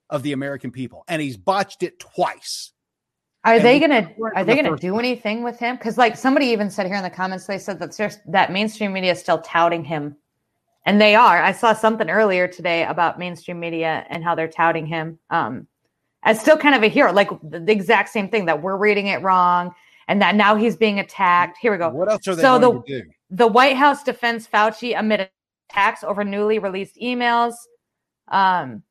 [0.08, 2.72] of the American people, and he's botched it twice.
[3.44, 5.04] Are And they gonna are they the gonna do one.
[5.04, 5.76] anything with him?
[5.76, 9.12] Because like somebody even said here in the comments, they said that that mainstream media
[9.12, 10.16] is still touting him.
[10.84, 11.42] And they are.
[11.42, 15.66] I saw something earlier today about mainstream media and how they're touting him um,
[16.26, 19.22] as still kind of a hero, like the, exact same thing that we're reading it
[19.22, 19.72] wrong
[20.08, 21.56] and that now he's being attacked.
[21.60, 21.88] Here we go.
[21.88, 23.02] What else are they So the- do?
[23.30, 25.28] The White House defends Fauci amid
[25.70, 27.54] attacks over newly released emails.
[28.28, 28.82] Um,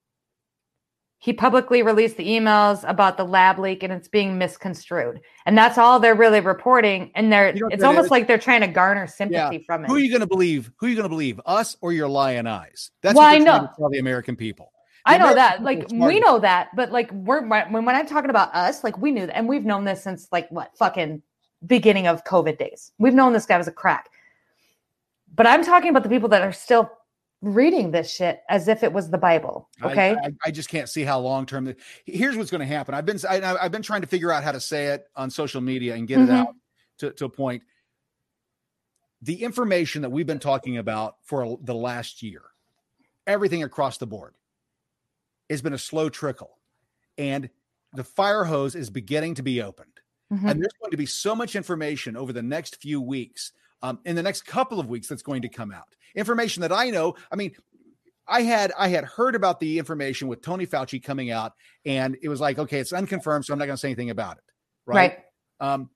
[1.20, 5.20] he publicly released the emails about the lab leak and it's being misconstrued.
[5.46, 7.12] And that's all they're really reporting.
[7.16, 9.88] And they're You know it's almost like they're trying to garner sympathy from it.
[9.88, 10.72] Who are you going to believe?
[10.78, 11.42] Who are you going to believe?
[11.46, 12.92] Us or your lion eyes?
[13.02, 13.62] That's Well, what I know.
[13.68, 14.72] to tell the American people.
[15.06, 15.62] I know that.
[15.64, 18.98] Like smart we know that, but like we're when when I'm talking about us, like
[18.98, 21.22] we knew that, and we've known this since like what fucking
[21.66, 22.92] beginning of COVID days.
[22.98, 24.10] We've known this guy was a crack.
[25.34, 26.90] But I'm talking about the people that are still
[27.42, 29.70] reading this shit as if it was the Bible.
[29.84, 30.16] Okay.
[30.16, 31.76] I, I just can't see how long term.
[32.06, 32.96] Here's what's going to happen.
[32.96, 35.62] I've been I, I've been trying to figure out how to say it on social
[35.62, 36.24] media and get Mhm.
[36.24, 36.56] it out
[37.00, 37.64] to, to a point.
[39.22, 42.44] The information that we've been talking about for the last year,
[43.28, 44.34] everything across the board,
[45.50, 46.58] has been a slow trickle,
[47.18, 47.50] and
[47.94, 50.00] the fire hose is beginning to be opened.
[50.32, 50.50] Mhm.
[50.50, 54.16] And there's going to be so much information over the next few weeks, um, in
[54.16, 55.96] the next couple of weeks, that's going to come out.
[56.16, 57.16] Information that I know.
[57.32, 57.56] I mean,
[58.28, 61.54] I had I had heard about the information with Tony Fauci coming out,
[61.86, 64.38] and it was like, okay, it's unconfirmed, so I'm not going to say anything about
[64.38, 64.44] it.
[64.96, 65.20] right.
[65.60, 65.90] Um,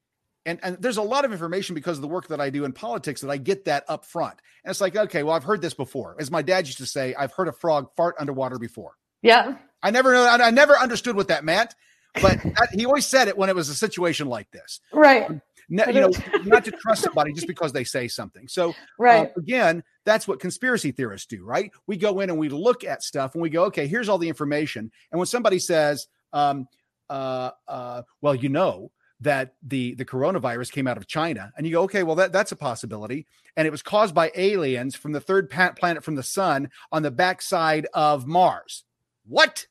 [0.45, 2.71] and and there's a lot of information because of the work that I do in
[2.71, 4.39] politics that I get that up front.
[4.63, 6.15] And it's like, okay, well, I've heard this before.
[6.19, 8.93] As my dad used to say, I've heard a frog fart underwater before.
[9.21, 9.57] Yeah.
[9.81, 10.25] I never know.
[10.27, 11.73] I never understood what that meant,
[12.21, 14.81] but that, he always said it when it was a situation like this.
[14.91, 15.29] Right.
[15.69, 16.11] Ne- you know,
[16.45, 18.47] not to trust somebody just because they say something.
[18.47, 19.27] So Right.
[19.27, 21.71] uh, again, that's what conspiracy theorists do, right?
[21.87, 24.27] We go in and we look at stuff and we go, okay, here's all the
[24.27, 24.91] information.
[25.11, 26.67] And when somebody says, um,
[27.09, 31.73] uh, uh, well, you know that the the coronavirus came out of China, and you
[31.73, 33.27] go, okay, well that that's a possibility,
[33.57, 37.03] and it was caused by aliens from the third pa- planet from the sun on
[37.03, 38.85] the backside of Mars.
[39.29, 39.65] What?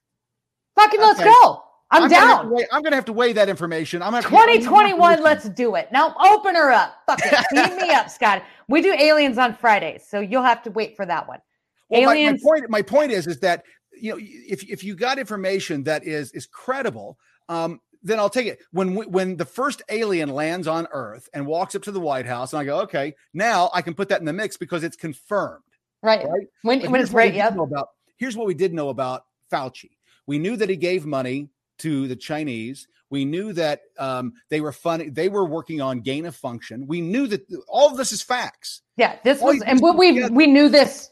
[0.76, 1.28] Fucking let's okay.
[1.42, 1.62] go.
[1.90, 2.50] I'm, gonna have to down.
[2.50, 4.02] weigh- I'm going to have to weigh that information.
[4.02, 5.88] I'm going to 2021, let's do it.
[5.90, 6.94] Now open her up.
[7.06, 7.46] Fuck it.
[7.52, 8.42] Beam me up, Scott.
[8.68, 11.40] We do aliens on Fridays, so you'll have to wait for that one.
[11.88, 12.42] Well, my- my, aliens.
[12.42, 13.64] point my point is is that
[13.98, 17.18] you know if if you got information that is is credible
[17.48, 18.60] um then I'll take it.
[18.70, 22.26] When we, when the first alien lands on Earth and walks up to the White
[22.26, 24.96] House, and I go, okay, now I can put that in the mix because it's
[24.96, 25.64] confirmed.
[26.02, 26.24] right.
[26.24, 26.46] Right.
[26.62, 27.32] When, when it's right.
[27.32, 27.58] did Yep.
[27.58, 29.90] About here's what we did know about Fauci.
[30.26, 32.86] We knew that he gave money to the Chinese.
[33.10, 35.12] We knew that um, they were fun.
[35.12, 36.86] They were working on gain of function.
[36.86, 38.82] We knew that all of this is facts.
[38.96, 39.16] Yeah.
[39.24, 40.34] This All was, and what we together.
[40.34, 41.10] we knew this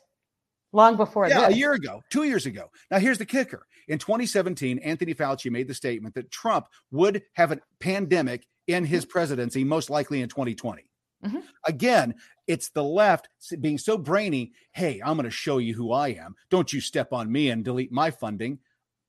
[0.73, 2.71] long before Yeah, a year ago, two years ago.
[2.91, 3.67] Now, here's the kicker.
[3.89, 9.05] In 2017, Anthony Fauci made the statement that Trump would have a pandemic in his
[9.05, 10.83] presidency, most likely in 2020.
[11.23, 11.43] Mhm.
[11.67, 12.15] Again,
[12.47, 13.29] it's the left
[13.61, 14.53] being so brainy.
[14.73, 16.37] Hey, I'm going to show you who I am.
[16.51, 18.61] Don't you step on me and delete my funding.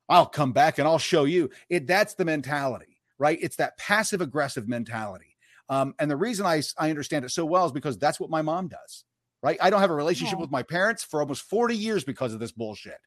[0.10, 1.50] I'll come back and I'll show you.
[1.70, 3.38] It that's the mentality, right?
[3.42, 5.38] It's that passive aggressive mentality.
[5.70, 8.42] Um, and the reason I I understand it so well is because that's what my
[8.42, 9.06] mom does,
[9.44, 9.58] right?
[9.62, 12.52] I don't have a relationship with my parents for almost 40 years because of this
[12.54, 13.00] bullshit.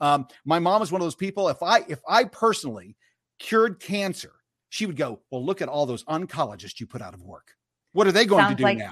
[0.00, 1.48] Um, my mom is one of those people.
[1.48, 2.96] If I if I personally
[3.38, 4.32] cured cancer,
[4.68, 7.56] she would go, "Well, look at all those oncologists you put out of work.
[7.94, 8.90] What are they going Sounds to do like- now?"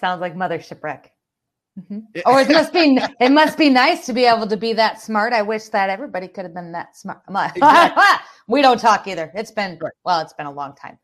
[0.00, 1.12] Sounds like mother shipwreck.
[1.78, 2.04] Mhm.
[2.14, 5.00] It- Or it must be it must be nice to be able to be that
[5.00, 5.32] smart.
[5.32, 7.20] I wish that everybody could have been that smart.
[7.56, 8.02] Exactly.
[8.48, 9.30] we don't talk either.
[9.34, 9.92] It's been Right.
[10.04, 10.98] well, it's been a long time.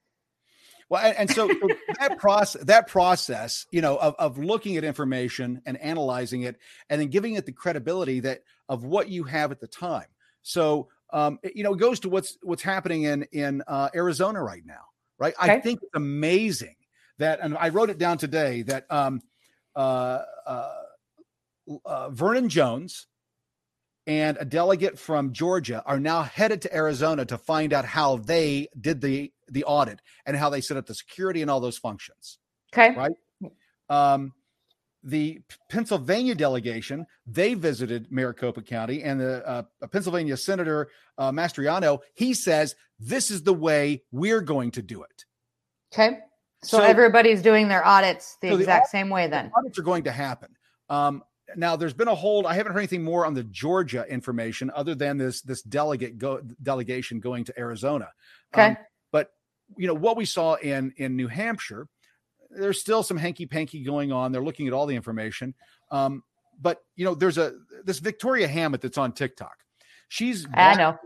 [0.91, 1.69] Well, and, and so, so
[1.99, 6.57] that process, that process, you know, of, of looking at information and analyzing it,
[6.91, 10.07] and then giving it the credibility that of what you have at the time.
[10.43, 14.43] So, um, it- you know, it goes to what's what's happening in in uh, Arizona
[14.43, 14.83] right now,
[15.19, 15.35] right?
[15.41, 16.77] I think it's amazing
[17.19, 19.23] that, and I wrote it down today that um,
[19.77, 20.73] uh, uh,
[21.85, 23.07] uh, Vernon Jones
[24.07, 28.69] and a delegate from Georgia are now headed to Arizona to find out how they
[28.79, 32.39] did the the audit and how they set up the security and all those functions.
[32.73, 32.95] Okay.
[32.95, 33.13] Right.
[33.89, 34.33] Um,
[35.03, 42.35] the Pennsylvania delegation they visited Maricopa County, and the uh, Pennsylvania Senator uh, Mastriano he
[42.35, 45.25] says this is the way we're going to do it.
[45.93, 46.19] Okay.
[46.65, 49.51] So, So- everybody's doing their audits the So the exact audit- same way then.
[49.57, 50.57] audits are going to happen.
[50.89, 51.23] Um,
[51.57, 52.47] now, there's been a hold.
[52.47, 56.41] I haven't heard anything more on the Georgia information other than this this delegate go
[56.63, 58.09] delegation going to Arizona.
[58.55, 58.69] Okay.
[58.71, 58.77] Um,
[59.13, 59.31] but
[59.77, 61.87] you know what we saw in in New Hampshire.
[62.51, 64.33] There's still some hanky panky going on.
[64.33, 65.55] They're looking at all the information.
[65.91, 66.23] Um,
[66.61, 67.53] but you know, there's a
[67.85, 69.57] this Victoria Hammett that's on TikTok.
[70.09, 70.99] She's I know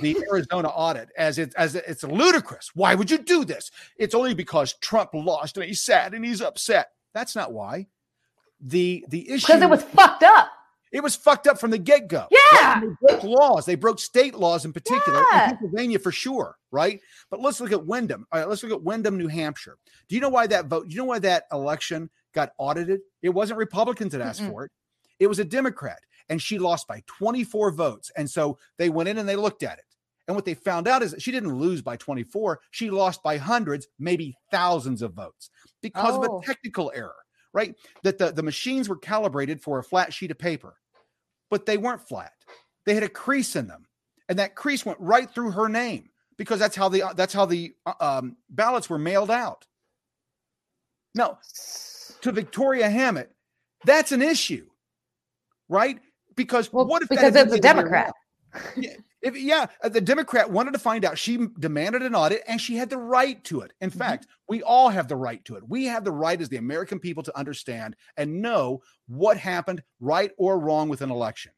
[0.00, 2.70] the Arizona audit as it as it's ludicrous.
[2.74, 3.70] Why would you do this?
[3.98, 6.88] It's only because Trump lost and he's sad and he's upset.
[7.12, 7.88] That's not why.
[8.60, 10.50] The the issue because it was fucked up.
[10.94, 12.28] It was fucked up from the get go.
[12.30, 12.80] Yeah.
[12.80, 13.66] They broke laws.
[13.66, 15.50] They broke state laws in particular, yeah.
[15.50, 17.00] in Pennsylvania for sure, right?
[17.30, 18.28] But let's look at Windham.
[18.30, 19.76] All right, let's look at Windham, New Hampshire.
[20.08, 20.88] Do you know why that vote?
[20.88, 23.00] Do you know why that election got audited?
[23.22, 24.50] It wasn't Republicans that asked Mm-mm.
[24.50, 24.70] for it.
[25.18, 28.10] It was a Democrat, and she lost by 24 votes.
[28.16, 29.84] And so they went in and they looked at it.
[30.26, 32.60] And what they found out is that she didn't lose by 24.
[32.70, 35.50] She lost by hundreds, maybe thousands of votes
[35.82, 36.18] because oh.
[36.18, 36.40] of a oh.
[36.42, 37.14] technical error,
[37.52, 37.74] right?
[38.04, 40.76] That the, the machines were calibrated for a flat sheet of paper,
[41.50, 42.32] but they weren't flat.
[42.86, 43.86] They had a crease in them.
[44.28, 46.08] And that crease went right through her name
[46.38, 49.66] because that's how the that's how the uh, um, ballots were mailed out.
[51.14, 51.38] Now,
[52.22, 53.30] to Victoria Hammett,
[53.84, 54.66] that's an issue
[55.68, 55.98] right?
[56.36, 58.12] Because well, what if because it's a Democrat?
[58.76, 58.94] Yeah,
[59.24, 61.18] if, yeah, uh, the Democrat wanted to find out.
[61.18, 63.72] She demanded an audit, and she had the right to it.
[63.80, 63.98] In mm-hmm.
[63.98, 65.64] fact, we all have the right to it.
[65.66, 70.30] We have the right as the American people to understand and know what happened, right
[70.36, 71.52] or wrong, with an election.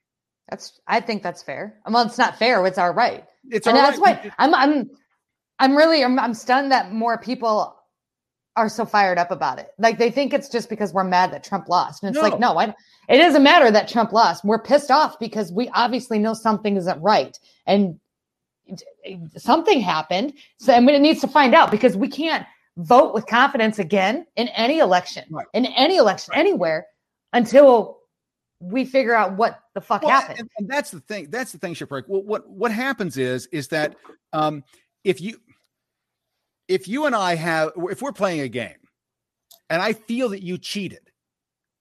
[0.48, 0.80] That's.
[0.86, 1.80] I think that's fair.
[1.88, 2.64] Well, it's not fair.
[2.66, 3.24] It's our right.
[3.50, 4.24] It's and that's right.
[4.24, 4.54] why I'm.
[4.54, 4.90] I'm.
[5.58, 6.04] I'm really.
[6.04, 7.75] I'm, I'm stunned that more people
[8.56, 9.68] are so fired up about it.
[9.78, 12.02] Like they think it's just because we're mad that Trump lost.
[12.02, 12.28] And it's no.
[12.28, 12.74] like, no, I,
[13.08, 14.44] it doesn't matter that Trump lost.
[14.44, 17.38] We're pissed off because we obviously know something isn't right.
[17.66, 18.00] And
[19.36, 20.32] something happened.
[20.58, 22.46] So I mean, it needs to find out because we can't
[22.78, 25.46] vote with confidence again in any election, right.
[25.52, 26.40] in any election, right.
[26.40, 26.86] anywhere
[27.32, 27.98] until
[28.60, 30.40] we figure out what the fuck well, happened.
[30.40, 31.28] And, and, that's the thing.
[31.30, 32.04] That's the thing, Shipwreck.
[32.08, 33.96] Well, what, what happens is, is that
[34.32, 34.64] um,
[35.04, 35.38] if you,
[36.68, 38.76] if you and I have, if we're playing a game
[39.70, 41.10] and I feel that you cheated,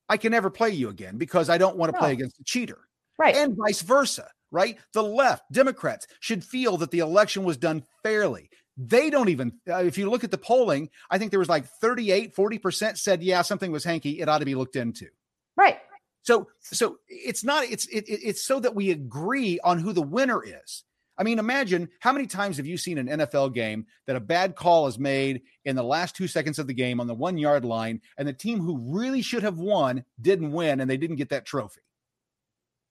[0.08, 2.00] I can never play you again because I don't want to no.
[2.00, 2.80] play against a cheater.
[3.18, 3.36] Right.
[3.36, 4.78] And vice versa, right?
[4.94, 8.50] The left, Democrats should feel that the election was done fairly.
[8.78, 11.66] They don't even, uh, if you look at the polling, I think there was like
[11.66, 14.20] 38, 40% said, yeah, something was hanky.
[14.20, 15.08] It ought to be looked into.
[15.56, 15.80] Right.
[16.24, 20.44] So, so it's not, it's, it, it's so that we agree on who the winner
[20.44, 20.84] is.
[21.18, 24.56] I mean, imagine how many times have you seen an NFL game that a bad
[24.56, 27.64] call is made in the last two seconds of the game on the one yard
[27.64, 31.30] line, and the team who really should have won didn't win and they didn't get
[31.30, 31.82] that trophy?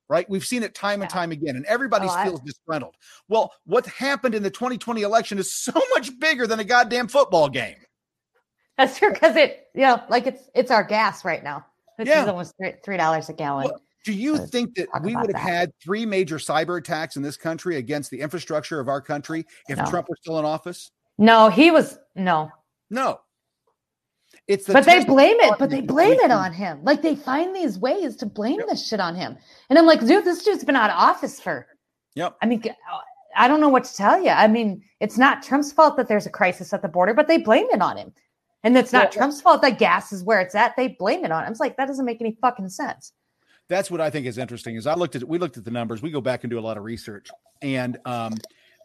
[0.09, 0.29] Right?
[0.29, 2.45] We've seen it time and time again, and everybody oh, feels I...
[2.45, 2.95] disgruntled.
[3.29, 7.49] Well, what happened in the 2020 election is so much bigger than a goddamn football
[7.49, 7.77] game.
[8.77, 11.65] That's true because it, you know, like it's it's our gas right now.
[11.97, 12.23] This yeah.
[12.23, 13.67] is almost three dollars a gallon.
[13.67, 15.39] Well, do you think that we would have that.
[15.39, 19.79] had three major cyber attacks in this country against the infrastructure of our country if
[19.79, 19.85] no.
[19.87, 20.91] Trump were still in office?
[21.19, 22.51] No, he was no.
[22.91, 23.21] No.
[24.47, 26.85] It's the but they blame it, but they blame it on him.
[26.85, 28.69] Like they find these ways to blame yep.
[28.69, 29.39] this shit on him.
[29.71, 31.67] And I'm like, dude, this dude's been out of office for.
[32.15, 32.37] Yep.
[32.43, 32.99] I mean, uh,
[33.37, 34.31] I don't know what to tell you.
[34.31, 37.39] I mean, it's not Trump's fault that there's a crisis at the border, but they
[37.39, 38.13] blame it on him.
[38.65, 40.77] And it's not Trump's fault that gas is where it's at.
[40.77, 41.51] They blame it on him.
[41.51, 43.13] It's like that doesn't make any fucking sense
[43.69, 44.77] that's what I think is interesting.
[44.77, 46.03] Is I looked at we looked at the numbers.
[46.03, 47.29] We go back and do a lot of research,
[47.63, 48.35] and um,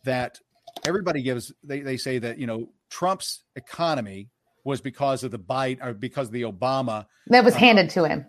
[0.05, 0.39] that
[0.85, 4.29] everybody gives they they say that you know Trump's economy
[4.63, 8.05] was because of the Biden or because of the Obama that was uh, handed to
[8.05, 8.25] him.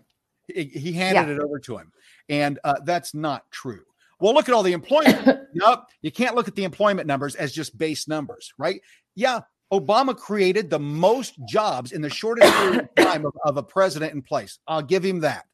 [0.46, 1.34] He, he handed yeah.
[1.34, 1.92] it over to him,
[2.28, 3.82] and uh, that's not true.
[4.18, 5.40] Well, look at all the employment.
[5.54, 8.80] nope, you can't look at the employment numbers as just base numbers, right?
[9.14, 9.40] Yeah,
[9.72, 14.12] Obama created the most jobs in the shortest period of time of, of a president
[14.12, 14.58] in place.
[14.66, 15.46] I'll give him that.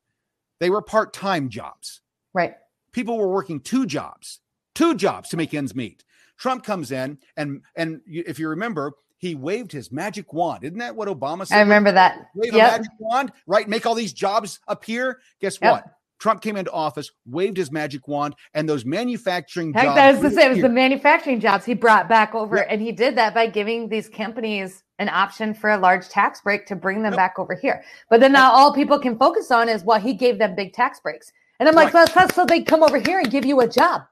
[0.61, 2.01] They were part time jobs.
[2.35, 2.55] Right.
[2.93, 4.41] People were working two jobs,
[4.75, 6.05] two jobs to make ends meet.
[6.39, 10.65] Trump comes in and and if you remember, he waved his magic wand.
[10.65, 11.59] Isn't that what Obama said?
[11.59, 12.29] I remember that.
[12.35, 12.69] Wave yep.
[12.69, 13.69] a magic wand, right?
[13.69, 15.21] Make all these jobs appear.
[15.41, 15.73] Guess yep.
[15.73, 15.85] what?
[16.19, 19.97] Trump came into office, waved his magic wand, and those manufacturing Heck, jobs.
[19.97, 20.51] That was the same.
[20.51, 22.67] It was the manufacturing jobs he brought back over, yep.
[22.71, 26.67] and he did that by giving these companies an option for a large tax break
[26.67, 27.19] to bring them yep.
[27.19, 27.85] back over here.
[28.09, 31.01] But then now all people can focus on is well, he gave them big tax
[31.01, 32.09] breaks, and I'm like, right.
[32.15, 34.03] that's so they come over here and give you a job.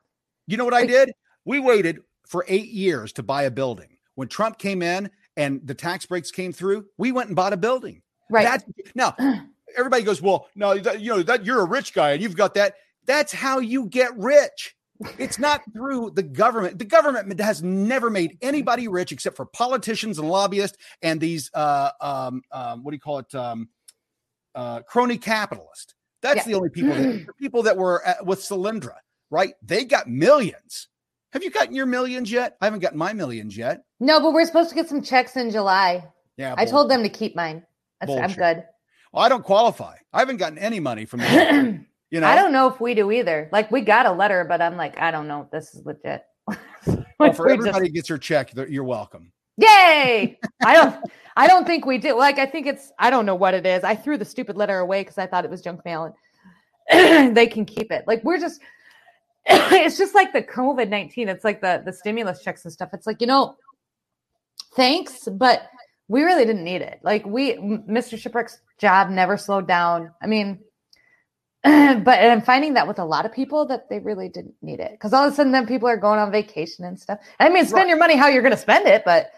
[0.47, 1.13] You know what like, I did?
[1.45, 3.89] We waited for eight years to buy a building.
[4.15, 7.57] When Trump came in and the tax breaks came through, we went and bought a
[7.57, 8.03] building.
[8.31, 9.15] Right That's, now,
[9.77, 12.75] everybody goes, well, no, you know that you're a rich guy and you've got that.
[13.07, 14.75] That's how you get rich.
[15.19, 16.79] It's not through the government.
[16.79, 21.91] The government has never made anybody rich except for politicians and lobbyists and these uh,
[22.01, 23.35] um, um, what do you call it?
[23.35, 23.69] Um,
[24.55, 25.95] uh, crony capitalists.
[26.23, 26.45] That's yeah.
[26.45, 28.97] the only people that, the people that were at, with Solyndra,
[29.31, 29.55] right?
[29.63, 30.89] They got millions.
[31.33, 32.57] Have you gotten your millions yet?
[32.61, 33.83] I haven't gotten my millions yet.
[33.99, 36.07] No, but we're supposed to get some checks in July.
[36.37, 37.65] Yeah, I told them to keep mine.
[38.01, 38.65] I'm good.
[39.13, 39.97] Well, I don't qualify.
[40.13, 41.21] I haven't gotten any money from.
[42.15, 43.49] You know, I don't know if we do either.
[43.51, 46.23] Like we got a letter, but I'm like, I don't know if this is legit.
[47.19, 49.33] Well, for we just- everybody gets their check, you're welcome.
[49.57, 50.39] Yay!
[50.65, 50.97] I don't
[51.37, 52.17] I don't think we do.
[52.17, 53.83] Like I think it's I don't know what it is.
[53.83, 56.15] I threw the stupid letter away because I thought it was junk mail
[56.89, 58.05] and they can keep it.
[58.07, 58.61] Like we're just
[59.47, 61.29] it's just like the COVID nineteen.
[61.29, 62.91] It's like the the stimulus checks and stuff.
[62.93, 63.57] It's like, you know,
[64.77, 65.69] thanks, but
[66.07, 67.01] we really didn't need it.
[67.03, 68.17] Like we Mr.
[68.17, 70.12] Shipwreck's job never slowed down.
[70.23, 70.61] I mean
[72.05, 74.93] but I'm finding that with a lot of people that they really didn't need it
[74.93, 77.19] because all of a sudden then people are going on vacation and stuff.
[77.41, 77.89] I mean, spend Right.
[77.89, 79.31] your money how you're going to spend it, but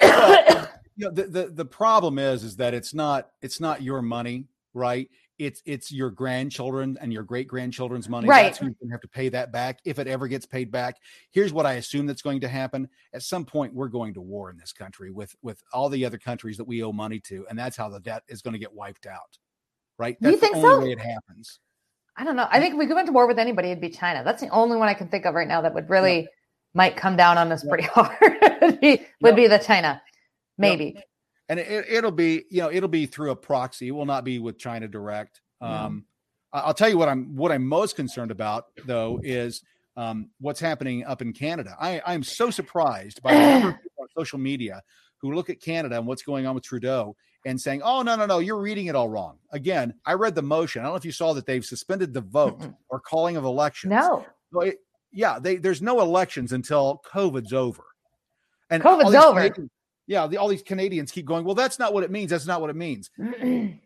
[0.00, 4.02] Well, you know, the, the the problem is is that it's not it's not your
[4.02, 5.08] money, right?
[5.38, 8.26] It's it's your grandchildren and your great grandchildren's money.
[8.26, 8.46] Right.
[8.46, 10.96] That's who's going to have to pay that back if it ever gets paid back.
[11.30, 12.88] Here's what I assume that's going to happen.
[13.12, 16.18] At some point, we're going to war in this country with with all the other
[16.18, 18.74] countries that we owe money to, and that's how the debt is going to get
[18.74, 19.38] wiped out.
[19.98, 20.16] Right?
[20.20, 20.80] You think the only so?
[20.80, 21.58] way it happens.
[22.16, 22.48] I don't know.
[22.50, 24.22] I think if we go into war with anybody, it'd be China.
[24.24, 26.28] That's the only one I can think of right now that would really
[26.74, 27.68] might come down on us Yeah.
[27.68, 28.16] pretty hard.
[28.62, 29.36] would be, would Yep.
[29.36, 30.02] be the China,
[30.56, 30.96] maybe.
[31.48, 34.38] and it, it'll be you know it'll be through a proxy it will not be
[34.38, 36.04] with china direct um
[36.52, 39.62] i'll tell you what i'm what i'm most concerned about though is
[39.96, 43.32] um what's happening up in canada i i'm so surprised by
[44.14, 44.82] the number of people on social media
[45.20, 47.14] who look at canada and what's going on with trudeau
[47.46, 50.42] and saying oh no no no you're reading it all wrong again i read the
[50.42, 53.44] motion i don't know if you saw that they've suspended the vote or calling of
[53.44, 53.90] elections
[54.52, 54.80] No, it-
[55.10, 57.82] yeah, they, there's no elections until COVID's over.
[58.68, 59.40] And COVID's over.
[59.40, 59.70] Canadian-
[60.06, 61.46] yeah, the, all these Canadians keep going.
[61.46, 62.30] Well, that's not what it means.
[62.30, 63.10] That's not what it means.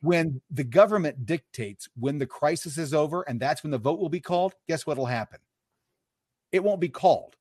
[0.01, 4.09] When the government dictates when the crisis is over, and that's when the vote will
[4.09, 4.55] be called.
[4.67, 5.39] Guess what'll happen?
[6.51, 7.37] It won't be called.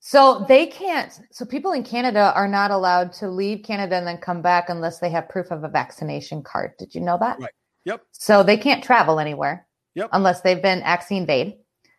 [0.00, 1.12] So they can't.
[1.32, 4.98] So people in Canada are not allowed to leave Canada and then come back unless
[5.00, 6.72] they have proof of a vaccination card.
[6.78, 7.38] Did you know that?
[7.40, 7.50] Right.
[7.84, 8.02] Yep.
[8.12, 9.66] So they can't travel anywhere.
[9.94, 10.10] Yep.
[10.12, 11.54] Unless they've been vaccine vade.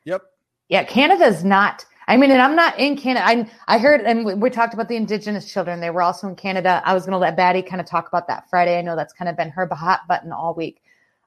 [0.05, 0.21] Yep.
[0.69, 1.85] Yeah, Canada's not.
[2.09, 3.25] I mean, and I'm not in Canada.
[3.27, 5.81] I I heard, and we, we talked about the Indigenous children.
[5.81, 6.81] They were also in Canada.
[6.85, 8.77] I was going to let Batty kind of talk about that Friday.
[8.77, 10.81] I know that's kind of been her hot button all week.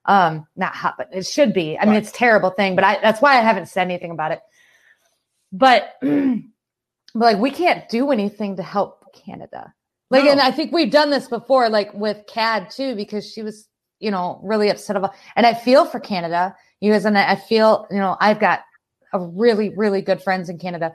[0.06, 1.78] Um, not hot, but it should be.
[1.78, 2.02] I mean, Right.
[2.02, 4.40] it's a terrible thing, but I that's why I haven't said anything about it.
[5.52, 5.96] But,
[7.14, 9.72] but like, we can't do anything to help Canada.
[10.10, 10.32] Like, No.
[10.32, 13.68] and I think we've done this before, like with CAD too, because she was,
[14.00, 15.14] you know, really upset about.
[15.36, 18.60] And I feel for Canada, you guys, and I feel, you know, I've got
[19.12, 20.94] a really, really good friends in Canada,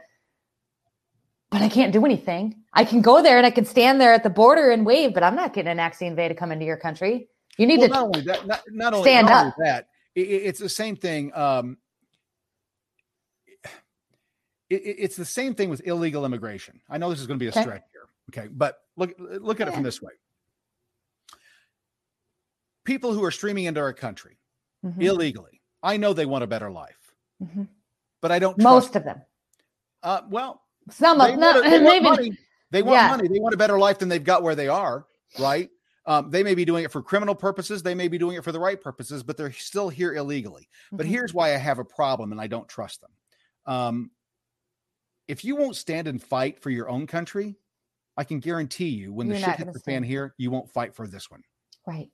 [1.49, 2.55] but I can't do anything.
[2.73, 5.23] I can go there and I can stand there at the border and wave, but
[5.23, 7.27] I'm not getting an vaccine V to come into your country.
[7.57, 7.93] You need Well, to.
[7.93, 9.55] not only that, not, not only, stand not only up.
[9.59, 11.31] that, it, it- it's the same thing.
[11.33, 11.77] Um,
[14.75, 16.81] it, it- it's the same thing with illegal immigration.
[16.89, 17.61] I know this is going to be a Okay.
[17.61, 18.07] stretch here,
[18.43, 20.11] okay, but look look at it from this way:
[22.83, 24.37] people who are streaming into our country
[24.85, 27.67] Mhm, illegally, I know they want a better life, mhm.
[28.21, 28.63] but I don't trust.
[28.63, 29.21] Most of them.
[30.03, 30.61] uh, well,
[30.91, 32.37] Some of want, not, they want money.
[32.71, 33.07] They want Yeah.
[33.07, 33.27] money.
[33.27, 35.07] They want a better life than they've got where they are,
[35.39, 35.69] right?
[36.07, 37.81] Um, they may be doing it for criminal purposes.
[37.81, 40.69] They may be doing it for the right purposes, but they're still here illegally.
[40.91, 41.09] But Mhm.
[41.09, 43.11] here's why I have a problem and I don't trust them.
[43.65, 44.11] Um,
[45.27, 47.55] if you won't stand and fight for your own country,
[48.17, 50.95] I can guarantee you when the You're shit hits the fan here, you won't fight
[50.95, 51.41] for this one.
[51.85, 52.09] right.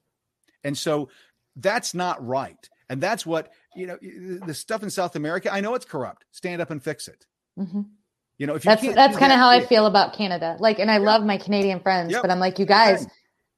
[0.63, 1.09] And so
[1.55, 2.69] that's not right.
[2.89, 3.97] And that's what, you know,
[4.45, 6.23] the stuff in South America, I know it's corrupt.
[6.31, 7.25] Stand up and fix it.
[7.57, 7.85] Mhm.
[8.37, 10.55] You know, if you That's that's kind of how I feel about Canada.
[10.59, 12.21] Like, and I love my Canadian friends, Yep.
[12.21, 13.07] but I'm like, you guys,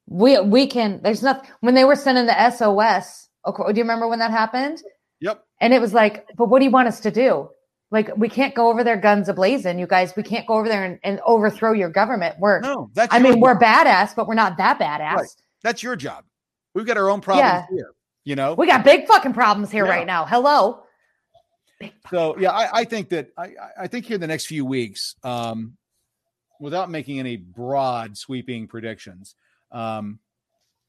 [0.07, 1.01] we we can.
[1.01, 1.49] There's nothing.
[1.61, 4.81] When they were sending the SOS, okay, do you remember when that happened?
[5.21, 5.43] Yep.
[5.61, 7.49] And it was like, but what do you want us to do?
[7.93, 10.15] Like, we can't go over there guns ablazing, you guys.
[10.17, 12.35] We can't go over there and, and overthrow your government.
[12.39, 13.61] We're, No, that's I mean, we're job.
[13.85, 15.15] badass, but we're not that badass.
[15.15, 15.29] Right.
[15.61, 16.23] that's your job.
[16.73, 17.65] We've got our own problems Yeah.
[17.69, 17.91] here,
[18.23, 18.55] you know.
[18.55, 19.91] We got big fucking problems here Yeah.
[19.91, 20.25] right now.
[20.25, 20.79] Hello.
[22.09, 25.15] So yeah, I, I think that I, I- think here in the next few weeks,
[25.23, 25.77] um,
[26.59, 29.35] without making any broad sweeping predictions,
[29.71, 30.17] um,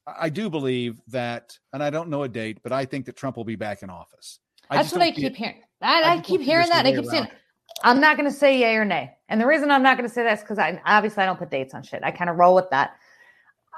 [0.06, 3.36] I do believe that, and I don't know a date, but I think that Trump
[3.36, 4.38] will be back in office.
[4.70, 5.60] I That's just what I keep it- hearing.
[5.84, 6.86] I I, keep hearing that.
[6.86, 7.28] I keep saying.
[7.82, 9.10] I'm not going to say yay or nay.
[9.28, 11.38] And the reason I'm not going to say that is because I obviously I don't
[11.38, 12.02] put dates on shit.
[12.02, 12.94] I kind of roll with that.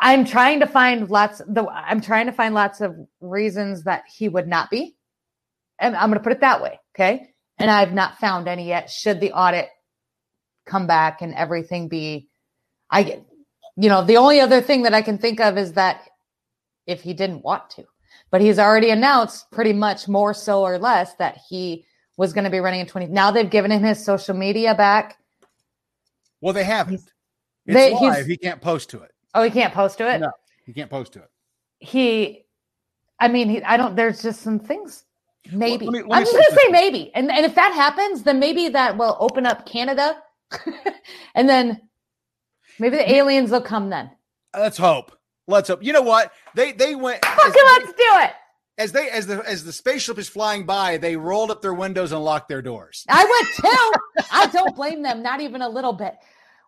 [0.01, 1.39] I'm trying to find lots.
[1.47, 4.97] The I'm trying to find lots of reasons that he would not be,
[5.79, 6.79] and I'm going to put it that way.
[6.95, 8.91] Okay, and I've not found any yet.
[8.91, 9.69] Should the audit
[10.67, 12.29] come back and everything be,
[12.91, 13.25] I get,
[13.77, 16.03] you know, the only other thing that I can think of is that
[16.87, 17.85] if he didn't want to,
[18.31, 21.85] but he's already announced pretty much more so or less that he
[22.17, 23.07] was going to be running in 20.
[23.07, 25.19] Now they've given him his social media back.
[26.41, 26.95] Well, they haven't.
[27.67, 28.27] It's they- live.
[28.27, 29.13] He can't post to it.
[29.35, 30.19] Oh, he can't post to it.
[30.19, 30.31] No.
[30.65, 31.31] He can't post to it.
[31.79, 32.45] He,
[33.21, 33.95] I mean, he, I don't.
[33.97, 35.05] There's just some things.
[35.53, 38.41] Maybe let me- let I'm just gonna say maybe, and and if that happens, then
[38.41, 40.21] maybe that will open up Canada,
[41.35, 41.81] and then
[42.79, 44.11] maybe the aliens will come then.
[44.59, 45.13] Let's hope.
[45.47, 45.85] Let's hope.
[45.85, 46.33] You know what?
[46.55, 48.33] They they went Okay, let's do it.
[48.79, 52.13] As they as the as the spaceship is flying by, they rolled up their windows
[52.13, 53.05] and locked their doors.
[53.09, 54.25] I would too.
[54.31, 56.15] I don't blame them, not even a little bit.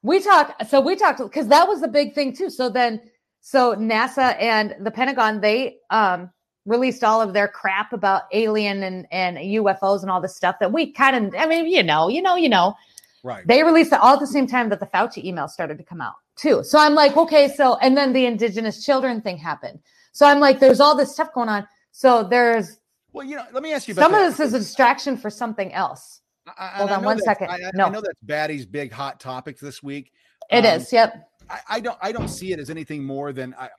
[0.03, 2.51] We talked, so we talked because that was the big thing too.
[2.51, 3.01] So then,
[3.41, 6.31] so NASA and the Pentagon they um
[6.65, 10.73] released all of their crap about alien and and UFOs and all this stuff that
[10.73, 12.75] we kind of, I mean, you know, you know, you know,
[13.25, 13.45] Right.
[13.47, 16.01] they released it all at the same time that the Fauci email started to come
[16.01, 16.63] out too.
[16.63, 19.81] So I'm like, okay, so and then the indigenous children thing happened.
[20.13, 21.67] So I'm like, there's all this stuff going on.
[21.99, 22.79] So there's
[23.13, 25.73] Well, you know, let me ask you some of this is a distraction for something
[25.73, 26.21] else.
[26.47, 27.51] I- I- Hold on one second.
[27.51, 27.87] I, No.
[27.87, 30.13] I know that's Batty's big hot topic this week.
[30.49, 31.29] It Um, is, yep.
[31.69, 33.71] I, don't I don't see it as anything more than I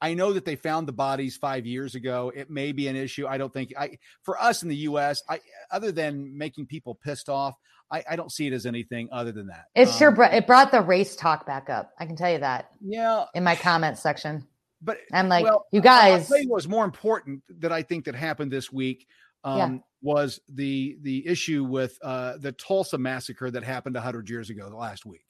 [0.00, 2.32] I know that they found the bodies five years ago.
[2.34, 3.28] It may be an issue.
[3.28, 5.38] I don't think I for us in the US, I
[5.70, 7.54] other than making people pissed off,
[7.88, 9.66] I, I don't see it as anything other than that.
[9.76, 11.92] It sure Um, brought it brought the race talk back up.
[12.00, 14.44] I can tell you that yeah, in my comments section.
[14.84, 17.82] But I'm like, well, you I- I'll guys, tell you what's more important that I
[17.82, 19.06] think that happened this week
[19.42, 19.78] um, Yeah.
[20.02, 25.04] was the the issue with uh, the Tulsa massacre that happened hundred years ago last
[25.06, 25.26] week,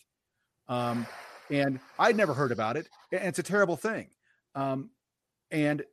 [0.68, 1.06] um,
[1.50, 2.88] and I'd never heard about it.
[3.12, 4.10] and It's a terrible thing,
[4.54, 4.90] um,
[5.50, 5.84] and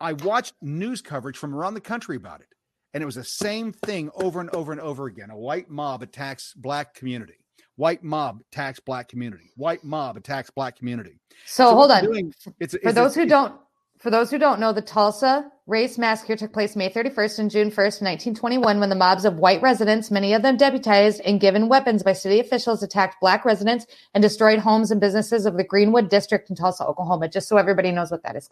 [0.00, 2.48] I watched news coverage from around the country about it,
[2.92, 5.30] and it was the same thing over and over and over again.
[5.30, 7.43] A white mob attacks black community.
[7.76, 9.50] White mob attacks black community.
[9.56, 11.18] White mob attacks black community.
[11.46, 12.04] so, So hold on.
[12.04, 13.60] doing- it's, For those who don't
[13.98, 17.70] for those who don't know, the Tulsa race massacre took place May 31st and June
[17.70, 22.02] 1st, 1921, when the mobs of white residents, many of them deputized and given weapons
[22.02, 26.50] by city officials, attacked black residents and destroyed homes and businesses of the Greenwood district
[26.50, 27.28] in Tulsa, Oklahoma.
[27.28, 28.50] Just so everybody knows what that is.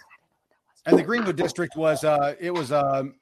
[0.86, 3.14] and the Greenwood district was uh it was um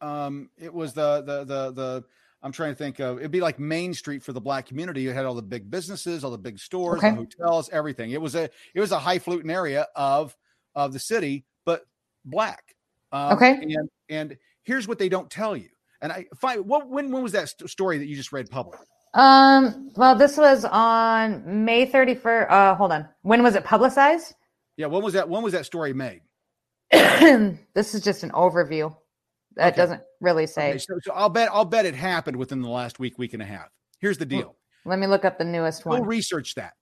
[0.00, 2.04] um it was the the the the
[2.44, 5.08] I'm trying to think of it'd be like Main Street for the black community.
[5.08, 8.10] It had all the big businesses, all the big stores, the hotels, everything.
[8.10, 10.36] It was a it was a highfalutin area of
[10.74, 11.86] of the city, but
[12.24, 12.76] black.
[13.12, 13.52] Um, Okay.
[13.52, 15.70] And and here's what they don't tell you.
[16.02, 18.78] And I find what when when was that st- story that you just read public?
[19.14, 22.50] Um, well, this was on May 31st.
[22.50, 23.08] Uh, hold on.
[23.22, 24.34] When was it publicized?
[24.76, 25.28] Yeah, when was that?
[25.28, 26.20] When was that story made?
[26.90, 28.94] this is just an overview.
[29.56, 29.76] That Okay.
[29.76, 30.70] doesn't really say.
[30.70, 33.42] Okay, so, so I'll bet I'll bet it happened within the last week, week and
[33.42, 33.68] a half.
[34.00, 34.56] Here's the deal.
[34.84, 36.00] Let me look up the newest one.
[36.00, 36.08] One.
[36.08, 36.72] research that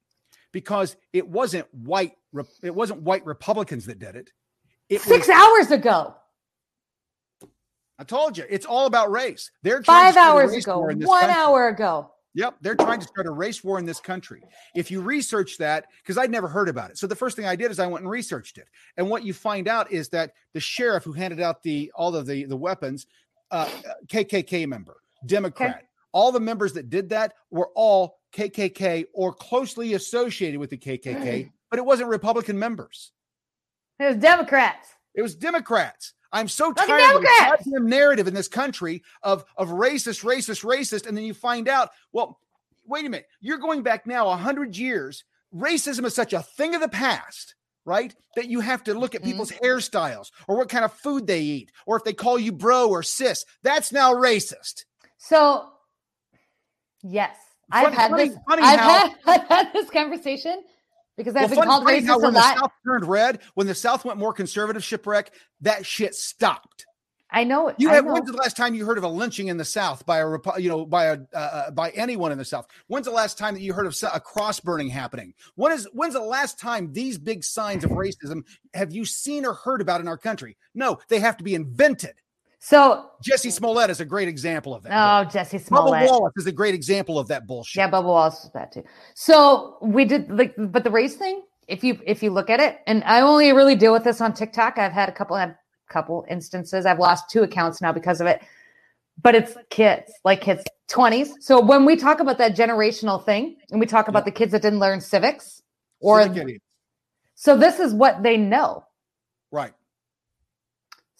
[0.53, 2.12] because it wasn't white.
[2.62, 4.31] It wasn't white Republicans that did it.
[4.89, 6.14] It Six was, hours ago.
[7.99, 9.51] I told you, it's all about race.
[9.62, 10.79] They're Five hours ago.
[10.79, 11.37] war in this One country.
[11.37, 12.11] hour ago.
[12.35, 14.43] Yep, they're trying to start a race war in this country.
[14.74, 17.57] If you research that, because I'd never heard about it, so the first thing I
[17.57, 18.68] did is I went and researched it.
[18.97, 22.26] And what you find out is that the sheriff who handed out the all of
[22.26, 23.07] the the weapons,
[23.51, 23.68] uh,
[24.07, 30.59] KKK member, Democrat, all the members that did that were all KKK or closely associated
[30.59, 33.12] with the KKK, but it wasn't Republican members.
[33.99, 34.89] It was Democrats.
[35.14, 36.14] It was Democrats.
[36.33, 40.64] I'm so Fucking tired of the goddamn narrative in this country of of racist, racist,
[40.64, 42.39] racist, and then you find out, well,
[42.87, 45.24] wait a minute, you're going back now a hundred years.
[45.55, 47.55] Racism is such a thing of the past,
[47.85, 48.14] right?
[48.37, 49.26] That you have to look at Mhm.
[49.26, 52.89] people's hairstyles or what kind of food they eat, or if they call you bro
[52.89, 53.45] or sis.
[53.62, 54.85] That's now racist.
[55.18, 55.68] So,
[57.03, 57.37] yes,
[57.70, 58.39] I've had funny- this.
[58.49, 60.62] funny I've, had, I've had this conversation
[61.17, 62.41] because I've Well, called how racist a when the.
[62.57, 66.87] South turned red, when the South went more conservative, shipwreck, that shit stopped.
[67.35, 67.69] I know.
[67.69, 68.13] it- You I have know.
[68.13, 70.27] when's the last time you heard of a lynching in the South by a
[70.59, 72.67] you know by a uh, uh, by anyone in the South?
[72.89, 75.33] When's the last time that you heard of a cross burning happening?
[75.55, 78.43] When is when's the last time these big signs of racism
[78.75, 80.59] have you seen or heard about in our country?
[80.75, 82.15] No, they have to be invented.
[82.65, 84.93] So, Jesse Smollett is a great example of that.
[84.93, 86.09] oh, Jesse Bubba Smollett.
[86.09, 87.81] Wallace is a great example of that bullshit.
[87.81, 88.85] Yeah, Bubba Wallace bad too.
[89.15, 91.43] So we did like, but the race thing.
[91.67, 94.33] If you if you look at it, and I only really deal with this on
[94.33, 94.79] TikTok.
[94.79, 95.57] I've had a couple have
[95.89, 96.87] couple instances.
[96.87, 98.41] I've lost two accounts now because of it.
[99.21, 101.35] But it's kids, like kids, twenties.
[101.41, 104.63] So when we talk about that generational thing, and we talk about the kids that
[104.63, 105.63] didn't learn civics,
[105.99, 106.33] or
[107.35, 108.85] so this is what they know.
[109.51, 109.73] right.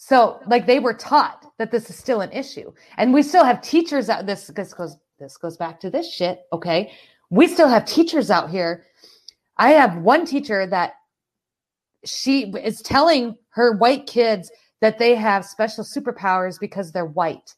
[0.05, 2.73] So like they were taught that this is still an issue.
[2.99, 6.41] And we still have teachers out this this goes this goes back to this shit,
[6.53, 6.91] okay?
[7.31, 8.85] We still have teachers out here.
[9.59, 10.95] I have one teacher that
[12.05, 14.51] she is telling her white kids
[14.81, 17.55] that they have special superpowers because they're white.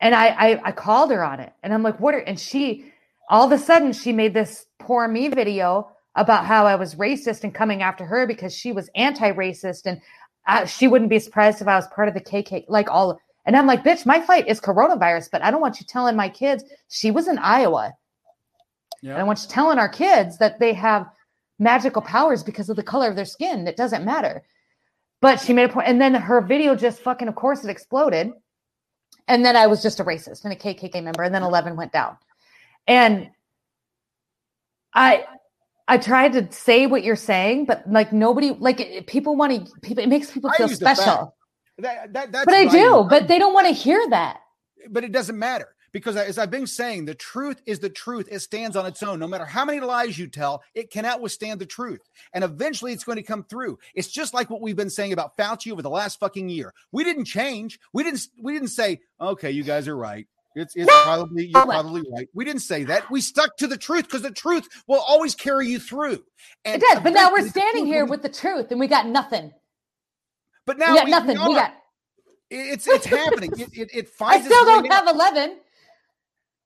[0.00, 2.14] And I, I I called her on it, and I'm like, what?
[2.14, 2.90] Are, and she
[3.28, 7.44] all of a sudden she made this poor me video about how I was racist
[7.44, 10.00] and coming after her because she was anti-racist and
[10.46, 12.66] uh, she wouldn't be surprised if I was part of the KK.
[12.68, 15.86] Like all, and I'm like, bitch, my fight is coronavirus, but I don't want you
[15.86, 17.92] telling my kids she was in Iowa.
[19.02, 19.12] Yeah.
[19.12, 21.06] And I want you telling our kids that they have
[21.58, 23.66] magical powers because of the color of their skin.
[23.66, 24.42] It doesn't matter.
[25.20, 28.30] But she made a point, and then her video just fucking, of course, it exploded.
[29.26, 31.92] And then I was just a racist and a KKK member, and then 11 went
[31.92, 32.18] down.
[32.86, 33.30] And
[34.92, 35.24] I,
[35.86, 40.02] I tried to say what you're saying, but like nobody, like people want to, people,
[40.02, 41.36] it makes people feel special.
[41.78, 44.40] That, that, that's but I do, but they don't want to hear that.
[44.88, 48.28] But it doesn't matter because as I've been saying, the truth is the truth.
[48.30, 49.18] It stands on its own.
[49.18, 52.00] No matter how many lies you tell, it cannot withstand the truth.
[52.32, 53.78] And eventually it's going to come through.
[53.94, 56.72] It's just like what we've been saying about Fauci over the last fucking year.
[56.92, 57.78] We didn't change.
[57.92, 60.26] We didn't, we didn't say, okay, you guys are right.
[60.54, 62.28] It's, it's probably you're probably right.
[62.32, 63.10] We didn't say that.
[63.10, 66.22] We stuck to the truth because the truth will always carry you through.
[66.64, 69.52] And it does, but now we're standing here with the truth, and we got nothing.
[70.64, 71.38] But now we got we, nothing.
[71.40, 71.74] We, we, got.
[72.50, 73.50] It's it's happening.
[73.58, 74.46] It it, it finds.
[74.46, 75.58] I still don't have eleven.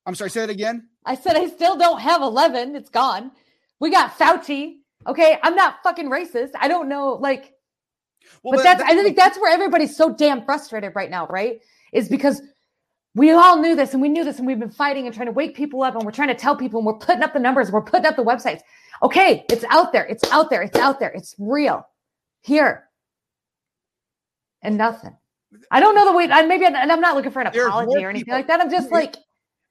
[0.04, 0.30] I'm sorry.
[0.30, 0.88] Say that again.
[1.06, 2.76] I said I still don't have eleven.
[2.76, 3.32] It's gone.
[3.80, 4.76] We got Fauci.
[5.06, 6.50] Okay, I'm not fucking racist.
[6.60, 7.54] I don't know, like.
[8.42, 11.60] Well, but that's, that's I think that's where everybody's so damn frustrated right now, right?
[11.92, 12.42] Is because
[13.18, 15.32] we all knew this and we knew this and we've been fighting and trying to
[15.32, 17.68] wake people up and we're trying to tell people and we're putting up the numbers,
[17.68, 18.60] and we're putting up the websites.
[19.02, 21.86] Okay, it's out there, it's out there, it's out there, it's real.
[22.42, 22.88] Here.
[24.62, 25.16] And nothing.
[25.70, 28.10] I don't know the way, I maybe, and I'm not looking for an apology or
[28.10, 28.60] anything people, like that.
[28.60, 29.16] I'm just like,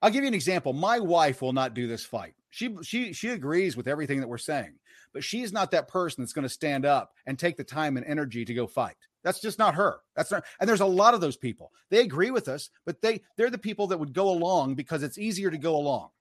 [0.02, 0.74] I'll give you an example.
[0.74, 2.34] My wife will not do this fight.
[2.50, 4.74] She she she agrees with everything that we're saying,
[5.14, 8.06] but she's not that person that's going to stand up and take the time and
[8.06, 8.95] energy to go fight.
[9.28, 9.97] That's just not her.
[10.15, 11.73] That's not, and there's a lot of those people.
[11.89, 15.17] They agree with us, but they they're the people that would go along because it's
[15.17, 16.11] easier to go along,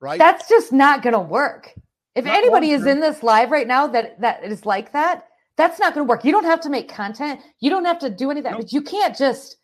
[0.00, 0.18] right?
[0.18, 1.72] That's just not going to work.
[2.16, 5.78] If not anybody is in this live right now that that is like that, that's
[5.78, 6.24] not going to work.
[6.24, 7.38] You don't have to make content.
[7.60, 8.62] You don't have to do any of that, nope.
[8.62, 9.58] but you can't just.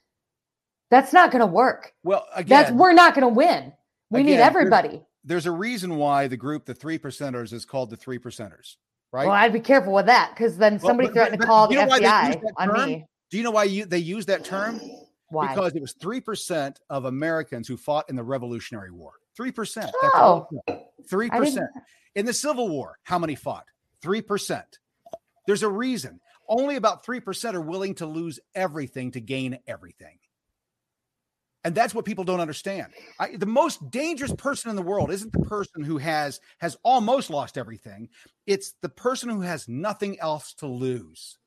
[0.89, 1.93] That's not going to work.
[2.05, 3.73] Well, again, that's we're not going to win.
[4.11, 4.89] We again, need everybody.
[4.91, 8.77] There's, there's a reason why the group, the three percenters, is called the three percenters
[9.13, 9.27] right?
[9.27, 11.69] Well, I'd be careful with that because then somebody well, but, threatened but, to call
[11.69, 13.07] the FBI on me.
[13.31, 14.81] Do you know why you, they use that term?
[15.29, 15.55] Why?
[15.55, 19.13] Because it was 3% of Americans who fought in the Revolutionary War.
[19.39, 19.91] 3%.
[20.15, 20.47] Oh.
[21.11, 21.67] 3%.
[22.15, 23.65] In the Civil War, how many fought?
[24.05, 24.63] 3%.
[25.47, 26.21] There's a reason.
[26.49, 30.19] Only about 3% are willing to lose everything to gain everything.
[31.65, 32.93] And that's what people don't understand.
[33.21, 37.31] I, the most dangerous person in the world isn't the person who has has almost
[37.31, 38.09] lost everything.
[38.47, 41.39] It's the person who has nothing else to lose.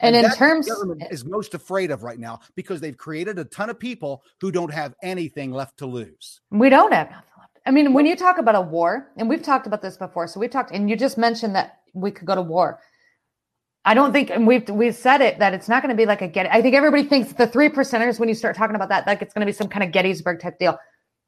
[0.00, 0.70] And, and in terms
[1.10, 4.72] is most afraid of right now because they've created a ton of people who don't
[4.72, 6.40] have anything left to lose.
[6.50, 7.58] We don't have nothing left.
[7.66, 10.38] I mean, when you talk about a war, and we've talked about this before, so
[10.38, 12.78] we've talked, and you just mentioned that we could go to war.
[13.84, 16.20] I don't think, and we've we've said it that it's not going to be like
[16.20, 16.52] a get.
[16.52, 19.32] I think everybody thinks the three percenters when you start talking about that, like it's
[19.32, 20.78] going to be some kind of Gettysburg type deal,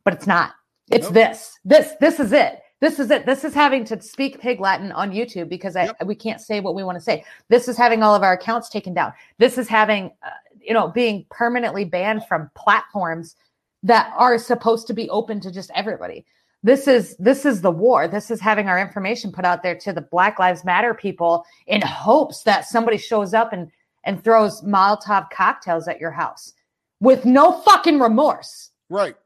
[0.04, 0.52] but it's not.
[0.90, 1.14] It's nope.
[1.14, 1.58] this.
[1.64, 1.92] This.
[2.00, 2.60] This is it.
[2.80, 3.26] This is it.
[3.26, 6.04] This is having to speak pig Latin on YouTube because I, yep.
[6.04, 7.24] we can't say what we want to say.
[7.48, 9.12] This is having all of our accounts taken down.
[9.38, 10.30] This is having, uh,
[10.60, 13.36] you know, being permanently banned from platforms
[13.82, 16.24] that are supposed to be open to just everybody.
[16.62, 18.06] This is this is the war.
[18.06, 21.80] This is having our information put out there to the Black Lives Matter people in
[21.80, 23.70] hopes that somebody shows up and
[24.04, 26.52] and throws Molotov cocktails at your house
[27.00, 28.70] with no fucking remorse.
[28.88, 29.16] Right.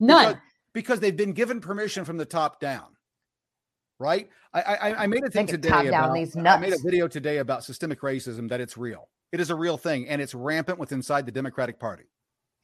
[0.00, 0.26] None.
[0.26, 2.86] Because, because they've been given permission from the top down
[3.98, 4.28] right?
[4.54, 6.58] I I, I made a thing today about these nuts.
[6.58, 9.08] I made a video today about systemic racism that it's real.
[9.32, 12.04] It is a real thing, and it's rampant with inside the Democratic Party.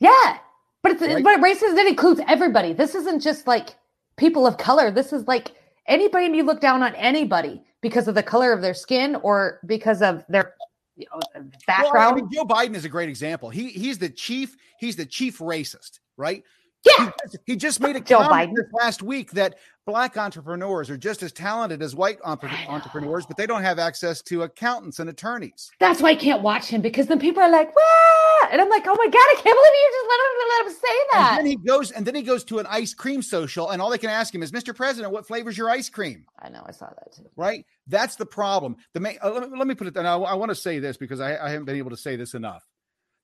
[0.01, 0.39] Yeah,
[0.83, 1.23] but it's right?
[1.23, 2.73] but racism that includes everybody.
[2.73, 3.77] This isn't just like
[4.17, 4.91] people of color.
[4.91, 5.53] This is like
[5.87, 10.03] anybody you look down on anybody because of the color of their skin or because
[10.03, 10.55] of their
[10.97, 11.95] you know, background.
[11.95, 13.51] Well, I mean, Joe Biden is a great example.
[13.51, 14.57] He he's the chief.
[14.79, 16.43] He's the chief racist, right?
[16.85, 17.11] Yeah.
[17.31, 18.65] He, he just made a Joe comment Biden.
[18.73, 19.57] last week that
[19.87, 24.43] black entrepreneurs are just as talented as white entrepreneurs, but they don't have access to
[24.43, 25.71] accountants and attorneys.
[25.79, 28.85] That's why I can't watch him because then people are like, "What?" And I'm like,
[28.87, 31.39] "Oh my god, I can't believe you just let him, let him say that." And
[31.39, 33.99] then he goes, and then he goes to an ice cream social, and all they
[33.99, 34.75] can ask him is, "Mr.
[34.75, 37.29] President, what flavor's your ice cream?" I know, I saw that too.
[37.37, 38.77] Right, that's the problem.
[38.93, 39.19] The main.
[39.23, 39.97] Uh, let, me, let me put it.
[39.97, 42.17] And I, I want to say this because I, I haven't been able to say
[42.17, 42.65] this enough.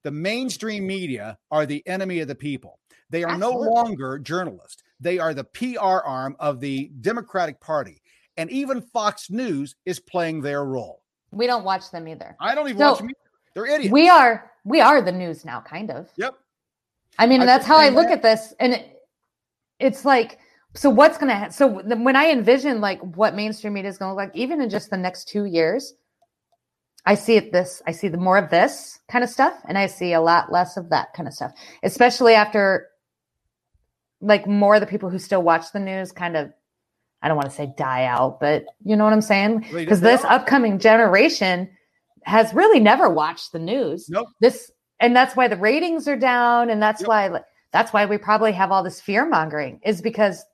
[0.02, 2.78] The mainstream media are the enemy of the people.
[3.10, 3.66] They are Absolutely.
[3.66, 4.82] no longer journalists.
[5.00, 8.02] They are the PR arm of the Democratic Party.
[8.36, 11.02] And even Fox News is playing their role.
[11.32, 12.36] We don't watch them either.
[12.40, 13.08] I don't even so watch them.
[13.08, 13.16] Either.
[13.54, 13.92] They're idiots.
[13.92, 16.08] We are we are the news now, kind of.
[16.16, 16.34] Yep.
[17.18, 18.18] I mean, I that's how I look that.
[18.18, 19.02] at this, and it,
[19.78, 20.38] it's like,
[20.74, 21.52] so what's going to happen?
[21.52, 24.70] So when I envision like what mainstream media is going to look like, even in
[24.70, 25.94] just the next two years,
[27.06, 29.86] I see it this, I see the more of this kind of stuff, and I
[29.86, 32.89] see a lot less of that kind of stuff, especially after
[34.20, 36.52] like more of the people who still watch the news kind of
[37.22, 39.66] I don't want to say die out, but you know what I'm saying?
[39.72, 41.68] Because this upcoming generation
[42.24, 44.08] has really never watched the news.
[44.08, 44.28] Nope.
[44.40, 47.08] This and that's why the ratings are down, and that's yep.
[47.08, 47.40] why
[47.72, 50.44] that's why we probably have all this fear mongering is because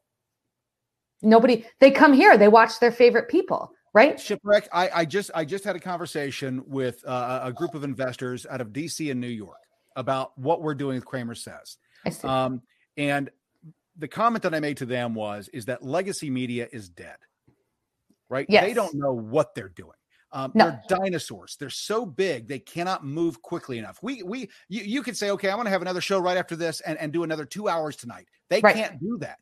[1.23, 4.19] nobody they come here, they watch their favorite people, right?
[4.19, 4.69] Shipwreck.
[4.73, 8.61] I, I just I just had a conversation with uh, a group of investors out
[8.61, 9.59] of DC and New York
[9.95, 11.77] about what we're doing with Kramer says.
[12.05, 12.27] I see.
[12.27, 12.63] Um,
[12.97, 13.31] and
[13.99, 17.17] the comment that I made to them was is that legacy media is dead.
[18.29, 18.47] Right?
[18.49, 18.65] Yes.
[18.65, 19.93] They don't know what they're doing.
[20.33, 20.65] Um, no.
[20.67, 21.57] They're dinosaurs.
[21.59, 23.99] They're so big they cannot move quickly enough.
[24.03, 26.57] We we you, you could say, okay, I want to have another show right after
[26.57, 28.27] this and, and do another two hours tonight.
[28.51, 28.75] They right.
[28.75, 29.39] can't do that.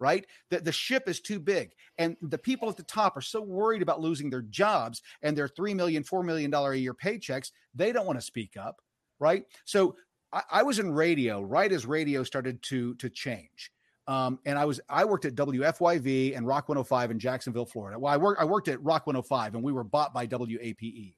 [0.00, 0.26] Right?
[0.50, 1.72] The, the ship is too big.
[1.98, 5.46] And the people at the top are so worried about losing their jobs and their
[5.46, 8.80] three million, four million dollar a year paychecks, they don't want to speak up.
[9.20, 9.44] Right.
[9.64, 9.94] So
[10.32, 13.70] I, I was in radio right as radio started to to change.
[14.08, 17.98] Um, and I was I worked at WFYV and Rock 105 in Jacksonville, Florida.
[17.98, 21.14] Well, I worked I worked at Rock 105 and we were bought by WAPE.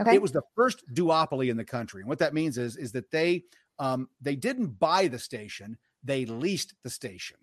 [0.00, 0.14] Okay.
[0.14, 2.00] It was the first duopoly in the country.
[2.00, 3.44] And what that means is is that they
[3.78, 7.36] um, they didn't buy the station, they leased the station.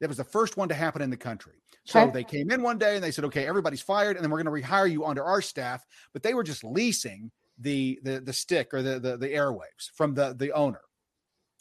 [0.00, 1.62] That was the first one to happen in the country.
[1.84, 2.12] So okay.
[2.12, 4.62] they came in one day and they said, "Okay, everybody's fired, and then we're going
[4.62, 8.72] to rehire you onto our staff." But they were just leasing the the the stick
[8.72, 10.80] or the the, the airwaves from the the owner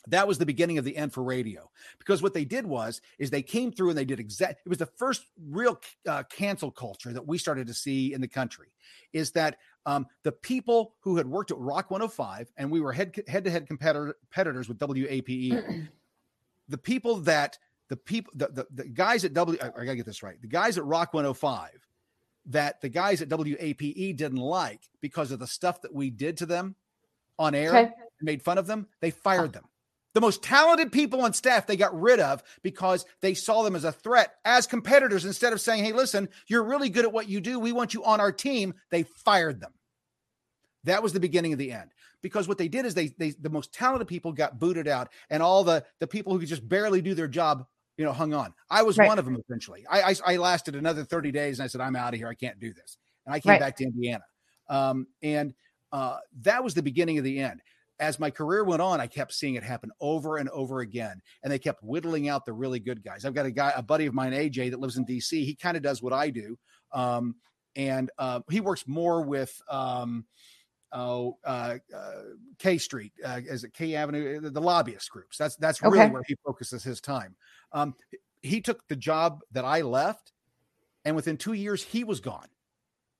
[0.07, 3.29] that was the beginning of the end for radio because what they did was is
[3.29, 7.13] they came through and they did exact it was the first real uh, cancel culture
[7.13, 8.67] that we started to see in the country
[9.13, 13.15] is that um, the people who had worked at rock 105 and we were head
[13.27, 15.87] head to head competitors with wape
[16.69, 17.57] the people that
[17.89, 20.77] the people the, the, the guys at w i gotta get this right the guys
[20.77, 21.87] at rock 105
[22.47, 26.45] that the guys at wape didn't like because of the stuff that we did to
[26.45, 26.75] them
[27.39, 27.91] on air okay.
[28.21, 29.63] made fun of them they fired them
[30.13, 33.83] the most talented people on staff they got rid of because they saw them as
[33.83, 37.41] a threat as competitors instead of saying, hey, listen, you're really good at what you
[37.41, 37.59] do.
[37.59, 38.75] We want you on our team.
[38.89, 39.73] They fired them.
[40.83, 41.91] That was the beginning of the end.
[42.21, 45.43] Because what they did is they, they the most talented people got booted out, and
[45.43, 47.65] all the the people who could just barely do their job,
[47.97, 48.53] you know, hung on.
[48.69, 49.09] I was right.
[49.09, 49.85] one of them eventually.
[49.89, 52.29] I, I, I lasted another 30 days and I said, I'm out of here.
[52.29, 52.97] I can't do this.
[53.25, 53.59] And I came right.
[53.59, 54.23] back to Indiana.
[54.69, 55.53] Um, and
[55.91, 57.61] uh, that was the beginning of the end
[57.99, 61.21] as my career went on, I kept seeing it happen over and over again.
[61.43, 63.25] And they kept whittling out the really good guys.
[63.25, 65.31] I've got a guy, a buddy of mine, AJ, that lives in DC.
[65.31, 66.57] He kind of does what I do.
[66.91, 67.35] Um,
[67.75, 70.25] and uh, he works more with um,
[70.91, 72.21] oh, uh, uh,
[72.59, 75.37] K Street, uh, as a K Avenue, the, the, lobbyist groups.
[75.37, 76.11] That's that's really okay.
[76.11, 77.35] where he focuses his time.
[77.71, 77.95] Um,
[78.41, 80.33] he took the job that I left,
[81.05, 82.47] and within two years, he was gone.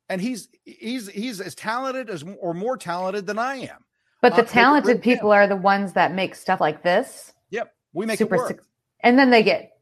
[0.10, 3.86] And he's he's he's as talented as or more talented than I am.
[4.24, 7.34] But the talented people are the ones that make stuff like this.
[7.50, 8.64] Yep, we make super, work.
[9.02, 9.74] and then they get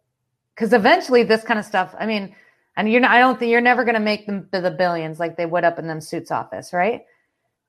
[0.56, 1.94] because eventually this kind of stuff.
[1.98, 2.36] I mean,
[2.76, 5.38] and you're not, I don't think you're never going to make them the billions like
[5.38, 7.02] they would up in them suits office, right?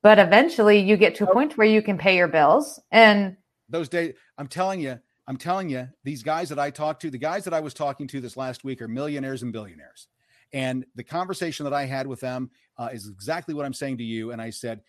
[0.02, 3.36] But eventually, you get to a point where you can pay your bills and
[3.68, 4.14] those days.
[4.38, 7.52] I'm telling you, I'm telling you, these guys that I talked to, the guys that
[7.52, 10.08] I was talking to this last week are millionaires and billionaires.
[10.54, 14.04] And the conversation that I had with them uh, is exactly what I'm saying to
[14.04, 14.32] you.
[14.32, 14.80] And I said,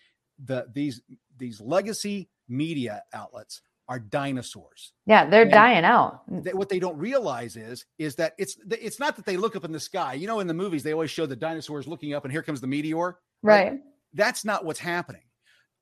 [0.44, 1.02] the these
[1.38, 4.94] these legacy media outlets are dinosaurs.
[5.06, 6.22] Yeah, they're and dying out.
[6.28, 9.66] They, what they don't realize is is that it's it's not that they look up
[9.66, 10.14] in the sky.
[10.14, 12.62] You know, in the movies they always show the dinosaurs looking up and here comes
[12.62, 13.18] the meteor.
[13.42, 13.80] Right.
[14.14, 15.24] That's not what's happening.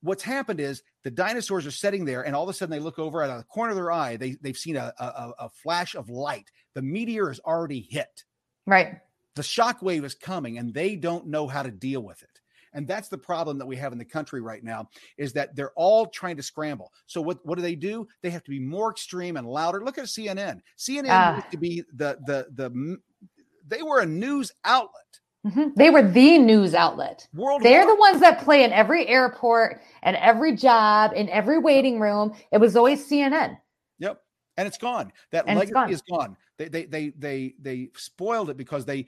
[0.01, 2.97] What's happened is the dinosaurs are sitting there, and all of a sudden they look
[2.97, 4.17] over at the corner of their eye.
[4.17, 6.49] They they've seen a, a, a flash of light.
[6.73, 8.23] The meteor is already hit.
[8.65, 8.99] Right.
[9.35, 12.30] The shock wave is coming, and they don't know how to deal with it.
[12.73, 15.73] And that's the problem that we have in the country right now is that they're
[15.75, 16.91] all trying to scramble.
[17.05, 18.07] So what, what do they do?
[18.21, 19.83] They have to be more extreme and louder.
[19.83, 20.61] Look at CNN.
[20.77, 22.97] CNN uh, used to be the the the
[23.67, 24.91] they were a news outlet.
[25.45, 25.69] Mm-hmm.
[25.75, 27.27] They were the news outlet.
[27.33, 31.99] World They're the ones that play in every airport and every job, in every waiting
[31.99, 32.33] room.
[32.51, 33.57] It was always CNN.
[33.99, 34.21] Yep.
[34.57, 35.11] And it's gone.
[35.31, 35.91] That and legacy gone.
[35.91, 36.37] is gone.
[36.57, 39.07] They, they they they they spoiled it because they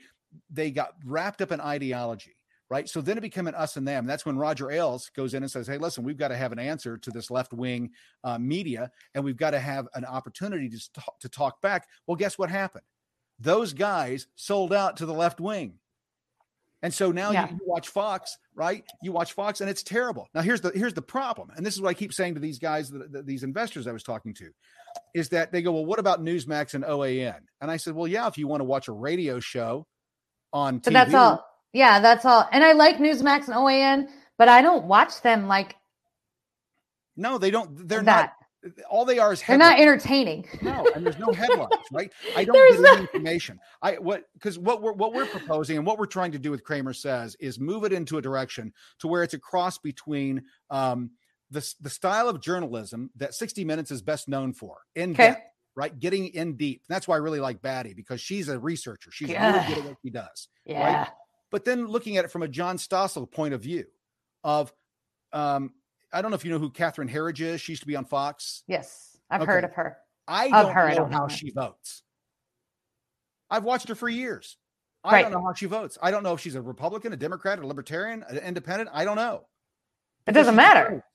[0.50, 2.36] they got wrapped up in ideology
[2.70, 2.88] right?
[2.90, 4.06] So then it became an us and them.
[4.06, 6.60] That's when Roger Ailes goes in and says, "Hey, listen, we've got to have an
[6.60, 7.92] answer to this left wing
[8.24, 12.16] uh, media, and we've got to have an opportunity to talk, to talk back." Well,
[12.16, 12.86] guess what happened?
[13.40, 15.80] Those guys sold out to the left wing,
[16.84, 17.50] And so now Yeah.
[17.50, 18.84] you, you watch Fox, right?
[19.02, 20.28] You watch Fox, and it's terrible.
[20.34, 22.60] Now here's the here's the problem, and this is what I keep saying to these
[22.60, 24.52] guys, that, that- these investors I was talking to,
[25.14, 27.40] is that they go, well, what about Newsmax and OAN?
[27.62, 29.88] And I said, well, yeah, if you want to watch a radio show
[30.52, 31.46] on But TV, that's all.
[31.74, 32.48] Yeah, that's all.
[32.52, 34.08] And I like Newsmax and OAN,
[34.38, 35.76] but I don't watch them like
[37.16, 37.88] No, they don't.
[37.88, 38.34] They're that.
[38.64, 38.74] not.
[38.90, 40.46] All they are is They're not entertaining.
[40.62, 42.10] No, and there's no headlines, right?
[42.34, 43.60] I don't There's get no- information.
[43.82, 46.64] I what because what we're what we're proposing and what we're trying to do with
[46.64, 51.12] Kramer says is move it into a direction to where it's a cross between um
[51.52, 55.28] the the style of journalism that 60 Minutes is best known for, in Okay.
[55.28, 55.42] depth,
[55.76, 56.00] right?
[56.00, 56.84] Getting in deep.
[56.88, 59.12] That's why I really like Batty because she's a researcher.
[59.12, 59.68] She's really Yeah.
[59.68, 60.48] good at what she does.
[60.66, 61.10] Yeah.
[61.54, 63.86] But then looking at it from a John Stossel point of view,
[64.44, 64.74] of
[65.34, 65.72] um,
[66.12, 67.62] I don't know if you know who Catherine Herridge is.
[67.62, 68.64] She used to be on Fox.
[68.66, 69.20] Yes.
[69.30, 69.52] I've Okay.
[69.52, 69.98] heard of her.
[70.28, 72.02] I don't her, I know don't know how she votes.
[73.52, 74.58] I've watched her for years.
[75.04, 75.22] I Right.
[75.22, 75.96] don't know how she votes.
[76.02, 78.90] I don't know if she's a Republican, a Democrat, a Libertarian, an Independent.
[78.92, 79.46] I don't know.
[80.26, 80.84] It doesn't She's matter.
[80.86, 81.06] journalist.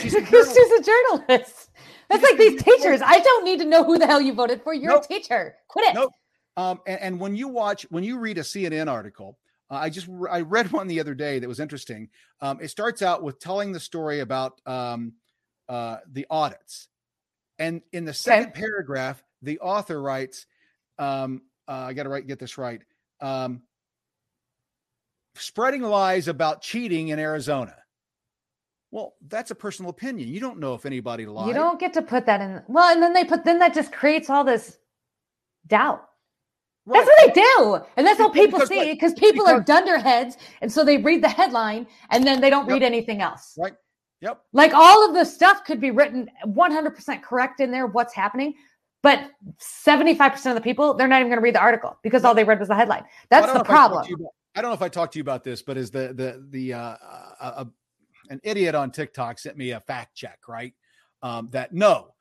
[0.00, 0.24] She's a
[0.54, 1.70] she's a journalist.
[2.08, 3.00] That's like these teachers.
[3.04, 4.74] I don't need to know who the hell you voted for.
[4.74, 5.06] You're Nope.
[5.06, 5.56] a teacher.
[5.66, 5.94] Quit it.
[5.94, 6.12] Nope.
[6.56, 9.38] Um, and, and when you watch, when you read a CNN article,
[9.70, 12.08] uh, I just I read one the other day that was interesting.
[12.40, 15.14] Um, it starts out with telling the story about um,
[15.68, 16.88] uh, the audits,
[17.58, 20.46] and in the second paragraph, the author writes,
[20.98, 22.82] um, uh, "I got to write get this right."
[23.20, 23.62] Um,
[25.36, 27.76] spreading lies about cheating in Arizona.
[28.90, 30.28] Well, that's a personal opinion.
[30.28, 31.48] You don't know if anybody lied.
[31.48, 32.62] You don't get to put that in.
[32.68, 34.76] Well, and then they put, then that just creates all this
[35.66, 36.04] doubt.
[36.86, 37.80] That's what they do.
[37.96, 38.86] And that's how Because- people because see what?
[38.88, 40.36] it because people are dunderheads.
[40.60, 42.72] And so they read the headline and then they don't Yep.
[42.72, 43.56] read anything else.
[43.58, 43.74] Right.
[44.20, 44.40] Yep.
[44.52, 48.54] Like all of the stuff could be written 100% correct in there, what's happening.
[49.02, 52.34] But 75% of the people, they're not even going to read the article because all
[52.34, 53.04] they read was the headline.
[53.30, 54.04] That's the if I problem.
[54.14, 56.44] about- I don't know if I talked to you about this, but is the the
[56.50, 56.96] the uh, uh,
[57.40, 57.64] uh,
[58.28, 60.74] an idiot on TikTok sent me a fact check, right?
[61.22, 62.12] Um, that no,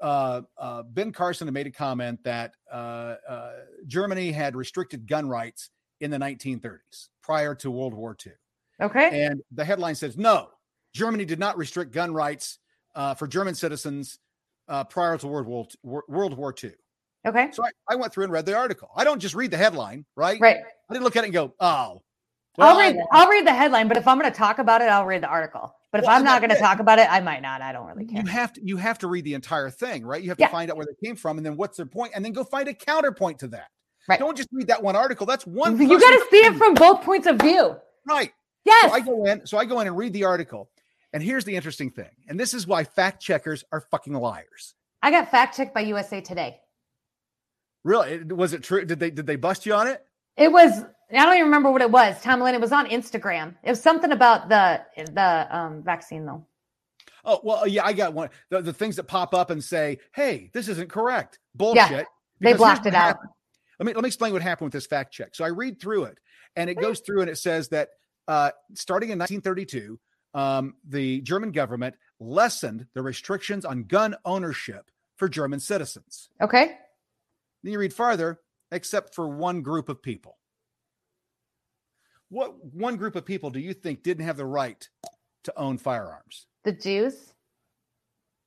[0.00, 3.52] uh, uh, Ben Carson had made a comment that uh, uh,
[3.86, 5.70] Germany had restricted gun rights
[6.00, 8.32] in the 1930s prior to World War II,
[8.80, 9.22] Okay.
[9.24, 10.48] and the headline says no,
[10.94, 12.58] Germany did not restrict gun rights
[12.94, 14.18] uh, for German citizens
[14.68, 16.72] uh, prior to World War War, World War II.
[17.26, 17.48] Okay.
[17.52, 18.88] So I, I went through and read the article.
[18.96, 20.40] I don't just read the headline, right?
[20.40, 20.56] Right.
[20.56, 22.02] I didn't look at it and go, oh.
[22.58, 25.06] I'll read I'll read the headline, but if I'm going to talk about it, I'll
[25.06, 25.74] read the article.
[25.92, 27.62] But if Well, I'm not going to talk about it, I might not.
[27.62, 28.22] I don't really care.
[28.22, 30.22] you have to you have to read the entire thing, right?
[30.22, 30.50] You have to Yeah.
[30.50, 32.68] find out where they came from and then what's their point, and then go find
[32.68, 33.68] a counterpoint to that.
[34.08, 34.18] Right.
[34.18, 35.26] Don't just read that one article.
[35.26, 35.78] That's one.
[35.78, 35.88] Thing.
[35.90, 37.76] You got to see it from both points of view.
[38.06, 38.32] right.
[38.64, 38.90] Yes.
[38.90, 40.68] So I go in, so I go in and read the article.
[41.12, 42.10] And here's the interesting thing.
[42.28, 44.74] And this is why fact checkers are fucking liars.
[45.02, 46.60] I got fact checked by USA Today.
[47.84, 48.22] Really?
[48.22, 48.84] Was it true?
[48.84, 50.04] Did they did they bust you on it?
[50.36, 52.20] It was I don't even remember what it was.
[52.22, 53.54] Tom Lynn, it was on Instagram.
[53.62, 54.82] It was something about the
[55.12, 56.44] the um, vaccine though.
[57.24, 58.30] Oh, well, yeah, I got one.
[58.48, 61.38] The, the things that pop up and say, hey, this isn't correct.
[61.54, 62.06] Bullshit.
[62.40, 63.08] They blocked it out.
[63.08, 63.28] happened.
[63.78, 65.34] Let me let me explain what happened with this fact check.
[65.34, 66.18] So I read through it,
[66.56, 67.90] and it goes through and it says that
[68.28, 69.98] uh, starting in 1932,
[70.34, 76.28] um, the German government lessened the restrictions on gun ownership for German citizens.
[76.40, 76.76] Okay.
[77.62, 78.40] Then you read farther,
[78.70, 80.38] except for one group of people.
[82.30, 84.88] What one group of people do you think didn't have the right
[85.44, 86.46] to own firearms?
[86.64, 87.34] The Jews.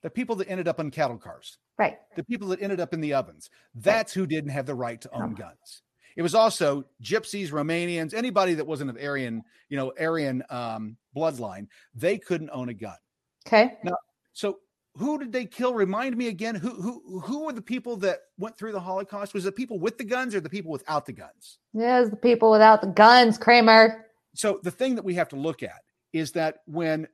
[0.02, 1.58] The people that ended up on cattle cars.
[1.78, 1.98] Right.
[2.16, 3.50] the people that ended up in the ovens.
[3.74, 5.36] That's who didn't have the right to own Oh.
[5.36, 5.82] guns.
[6.16, 11.68] It was also gypsies, Romanians, anybody that wasn't of Aryan, you know, Aryan um, bloodline.
[11.96, 12.96] They couldn't own a gun.
[13.48, 13.80] Okay.
[14.34, 14.60] So
[14.96, 15.74] who did they kill?
[15.74, 16.56] Remind me again.
[16.56, 19.34] Who who who were the people that went through the Holocaust?
[19.34, 21.58] Was it people with the guns or the people without the guns?
[21.74, 24.06] Yes, the people without the guns, Kramer.
[24.36, 25.82] So the thing that we have to look at
[26.12, 27.08] is that when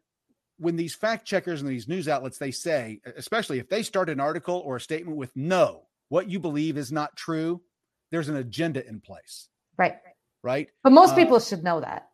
[0.58, 4.20] when these fact checkers and these news outlets they say, especially if they start an
[4.20, 7.62] article or a statement with no, what you believe is not true,
[8.12, 9.96] there's an agenda in place, Right.
[10.44, 10.68] right?
[10.84, 12.10] But most Uh, people should know that.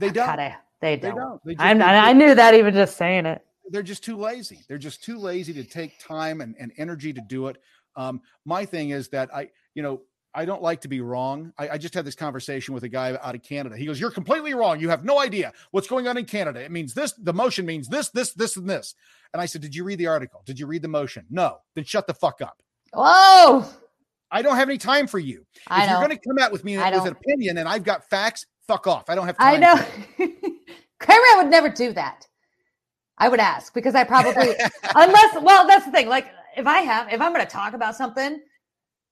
[0.00, 0.26] They don't.
[0.26, 1.16] God, I- they They don't.
[1.18, 1.44] don't.
[1.44, 3.44] They just, they- I knew that even just saying it.
[3.70, 4.60] They're just too lazy.
[4.68, 7.58] They're just too lazy to take time and, and energy to do it.
[7.96, 10.02] Um, my thing is that I, you know,
[10.34, 11.52] I don't like to be wrong.
[11.58, 13.76] I, I just had this conversation with a guy out of Canada.
[13.76, 14.78] He goes, You're completely wrong.
[14.78, 16.60] You have no idea what's going on in Canada.
[16.62, 18.94] It means this, the motion means this, this, this, and this.
[19.32, 20.42] And I said, Did you read the article?
[20.44, 21.24] Did you read the motion?
[21.30, 21.58] No.
[21.74, 22.62] Then shut the fuck up.
[22.92, 23.74] Oh,
[24.30, 25.46] I don't have any time for you.
[25.66, 27.84] I if you're going to come out with me I with an opinion and I've
[27.84, 29.08] got facts, fuck off.
[29.08, 29.54] I don't have time.
[29.54, 30.28] I know.
[31.00, 32.26] Kramer would never do that.
[33.18, 34.54] I would ask because I probably,
[34.94, 36.08] unless, well, that's the thing.
[36.08, 38.40] Like, if I have, if I'm going to talk about something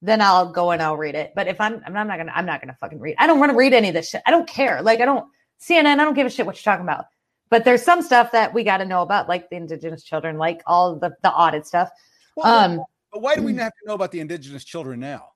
[0.03, 1.33] then I'll go and I'll read it.
[1.35, 3.17] But if I'm, I'm not gonna, I'm not gonna fucking read.
[3.19, 4.23] I don't want to read any of this shit.
[4.27, 4.83] I don't care.
[4.83, 5.27] Like I don't
[5.61, 5.99] CNN.
[5.99, 7.07] I don't give a shit what you're talking about.
[7.49, 10.63] But there's some stuff that we got to know about, like the indigenous children, like
[10.67, 11.91] all the the audit stuff.
[12.37, 15.29] Well, um, but why do we have to know about the indigenous children now?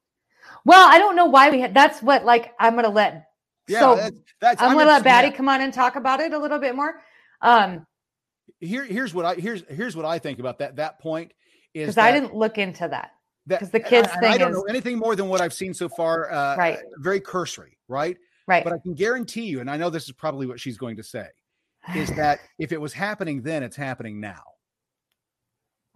[0.65, 1.73] Well, I don't know why we had.
[1.73, 3.27] That's what like I'm gonna let.
[3.69, 6.39] Yeah, so that's, that's I'm, gonna let Batty come on and talk about it a
[6.39, 7.01] little bit more.
[7.41, 7.87] Um,
[8.61, 11.33] here, here's what I here's here's what I think about that that point
[11.75, 13.13] is because I didn't look into that
[13.47, 15.89] because the kids I, I don't is, know anything more than what I've seen so
[15.89, 16.31] far.
[16.31, 18.65] Uh, right, very cursory, right, right.
[18.65, 21.03] But I can guarantee you, and I know this is probably what she's going to
[21.03, 21.27] say,
[21.95, 24.43] is that if it was happening then, it's happening now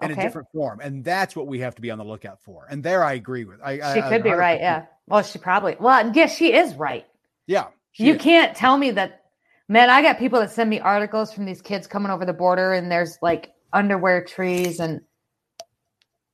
[0.02, 0.20] in okay.
[0.20, 2.66] a different form, and that's what we have to be on the lookout for.
[2.70, 3.60] And there, I agree with.
[3.62, 4.60] I, she I, could be right.
[4.60, 4.86] Yeah.
[5.06, 5.76] Well, she probably.
[5.78, 7.06] Well, yes, she is right.
[7.46, 7.66] Yeah.
[7.96, 8.22] You is.
[8.22, 9.23] can't tell me that.
[9.68, 12.74] Man, I got people that send me articles from these kids coming over the border,
[12.74, 15.00] and there's like underwear trees and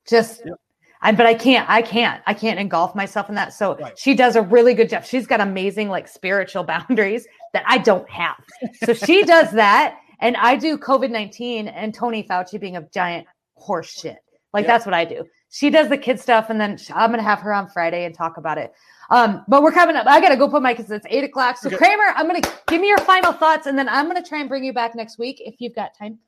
[0.08, 0.42] just.
[0.44, 0.54] Yep.
[1.02, 3.54] I, but I can't, I can't, I can't engulf myself in that.
[3.54, 3.98] So Right.
[3.98, 5.02] she does a really good job.
[5.02, 8.36] She's got amazing like spiritual boundaries that I don't have.
[8.84, 9.96] So she does that.
[10.20, 14.18] And I do COVID 19 and Tony Fauci being a giant horse shit.
[14.52, 14.72] Like Yeah.
[14.72, 15.24] that's what I do.
[15.48, 16.50] She does the kid stuff.
[16.50, 18.70] And then I'm going to have her on Friday and talk about it.
[19.10, 20.06] Um, but we're coming up.
[20.06, 21.58] I got to go put my because It's eight o'clock.
[21.58, 21.76] So Okay.
[21.76, 23.66] Kramer, I'm going to give me your final thoughts.
[23.66, 25.96] And then I'm going to try and bring you back next week if you've got
[25.96, 26.18] time.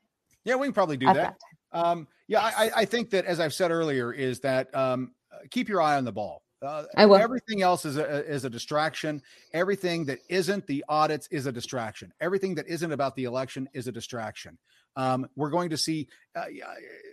[0.43, 1.37] Yeah, we can probably do I've that.
[1.71, 5.11] Um, yeah, I, I- think that as I've said earlier, is that um,
[5.49, 6.43] keep your eye on the ball.
[6.61, 7.17] Uh, I will.
[7.17, 9.21] Everything else is a is a distraction.
[9.53, 12.13] Everything that isn't the audits is a distraction.
[12.21, 14.57] Everything that isn't about the election is a distraction.
[14.95, 16.45] Um, we're going to see uh,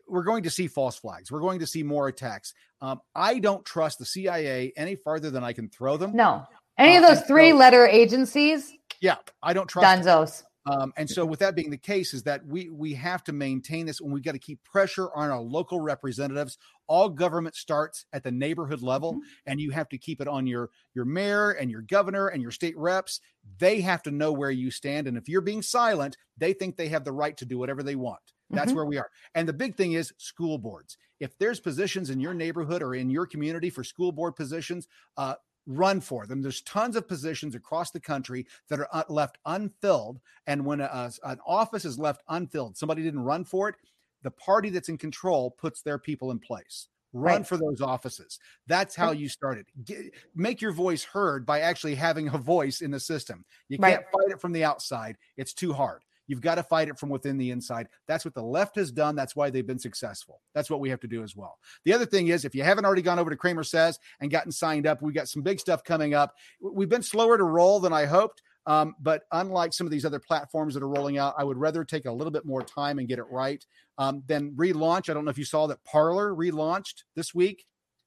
[0.09, 1.31] we're going to see false flags.
[1.31, 2.53] We're going to see more attacks.
[2.81, 6.15] Um, I don't trust the CIA any farther than I can throw them.
[6.15, 6.47] No.
[6.79, 10.05] Any of Uh, those three so- letter agencies, Yeah, I don't trust.
[10.05, 10.15] them.
[10.15, 10.43] Dunzos.
[10.67, 13.87] Um, and so, with that being the case, is that we we have to maintain
[13.87, 16.59] this, and we've got to keep pressure on our local representatives.
[16.91, 20.71] All government starts at the neighborhood level, and you have to keep it on your
[20.93, 23.21] your mayor and your governor and your state reps.
[23.59, 26.89] They have to know where you stand, and if you're being silent, they think they
[26.89, 28.33] have the right to do whatever they want.
[28.53, 28.75] That's Mhm.
[28.75, 29.11] where we are.
[29.35, 30.99] And the big thing is school boards.
[31.21, 35.37] If there's positions in your neighborhood or in your community for school board positions, uh,
[35.67, 36.43] run for them.
[36.43, 40.21] There's tons of positions across the country that are uh, left unfilled.
[40.47, 43.77] And when a, a- an office is left unfilled, somebody didn't run for it,
[44.23, 46.89] the party that's in control puts their people in place.
[47.13, 47.47] Run Right.
[47.47, 48.39] for those offices.
[48.69, 49.67] That's how you started.
[49.85, 53.45] Get, make your voice heard by actually having a voice in the system.
[53.69, 53.95] You Right.
[53.95, 55.17] can't fight it from the outside.
[55.37, 56.03] It's too hard.
[56.29, 57.89] You've got to fight it from within the inside.
[58.07, 59.17] That's what the left has done.
[59.17, 60.41] That's why they've been successful.
[60.55, 61.59] That's what we have to do as well.
[61.85, 64.53] The other thing is, if you haven't already gone over to Kramer Says and gotten
[64.53, 66.37] signed up, we got some big stuff coming up.
[66.61, 68.43] We've been slower to roll than I hoped.
[68.71, 71.83] Um, but unlike some of these other platforms that are rolling out, I would rather
[71.85, 73.65] take a little bit more time and get it right
[73.99, 75.11] um, than relaunch.
[75.11, 77.65] I don't know if you saw that Parler relaunched this week.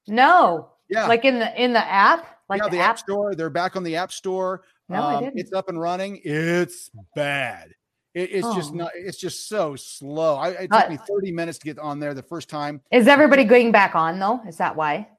[0.07, 0.69] No.
[0.89, 1.07] Yeah.
[1.07, 2.27] Like in the in the app?
[2.47, 2.99] Like yeah, the, the app app?
[2.99, 3.35] store.
[3.35, 4.63] They're back on the app store.
[4.87, 5.39] No, I Um, didn't.
[5.39, 6.21] It's up and running.
[6.23, 7.73] It's bad.
[8.13, 8.75] It, it's just Oh.
[8.75, 8.91] not.
[8.95, 10.35] It's just so slow.
[10.35, 12.79] I, it took Uh, me 30 minutes to get on there the first time.
[12.91, 14.39] Is everybody going back on though?
[14.47, 15.09] Is that why?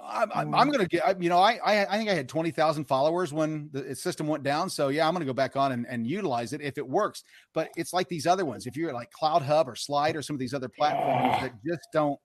[0.00, 0.58] I'm, I'm, Mm.
[0.60, 1.20] I'm gonna get.
[1.22, 4.70] You know, I I, I think I had 20,000 followers when the system went down.
[4.70, 7.24] So yeah, I'm gonna go back on and, and utilize it if it works.
[7.54, 8.66] But it's like these other ones.
[8.66, 12.18] If you're like CloutHub or Slide or some of these other platforms that just don't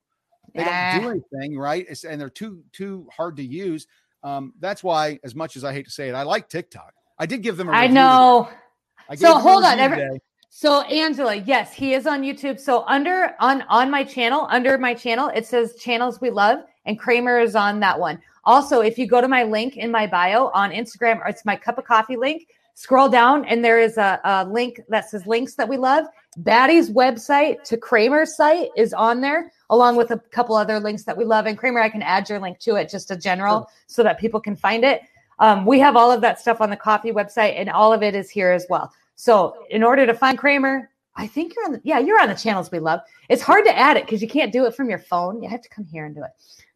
[0.54, 0.92] they Nah.
[0.92, 1.08] don't do
[1.40, 3.86] anything right it's, and they're too too hard to use
[4.22, 7.24] um that's why as much as i hate to say it i like tiktok i
[7.24, 8.50] did give them a I know.
[9.08, 10.18] I So gave them a hold on, every- today.
[10.50, 12.60] So Angela, yes, he is on YouTube.
[12.60, 16.98] So under on on my channel, under my channel, it says channels we love, and
[16.98, 18.20] Kramer is on that one.
[18.44, 21.56] Also, if you go to my link in my bio on Instagram, or it's my
[21.56, 25.54] cup of coffee link, scroll down and there is a, a link that says links
[25.54, 26.06] that we love.
[26.38, 31.16] Batty's website to Kramer's site is on there, along with a couple other links that
[31.16, 31.46] we love.
[31.46, 34.40] And Kramer, I can add your link to it, just a general, so that people
[34.40, 35.02] can find it.
[35.38, 38.14] Um, we have all of that stuff on the coffee website, and all of it
[38.14, 38.92] is here as well.
[39.16, 42.34] So, in order to find Kramer, I think you're on the yeah, you're on the
[42.34, 43.00] channels we love.
[43.28, 45.42] It's hard to add it because you can't do it from your phone.
[45.42, 46.30] You have to come here and do it.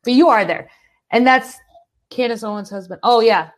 [0.09, 0.71] But you are there.
[1.11, 1.59] And that's
[2.09, 2.99] Candace Owens' husband.
[3.03, 3.51] Oh, yeah.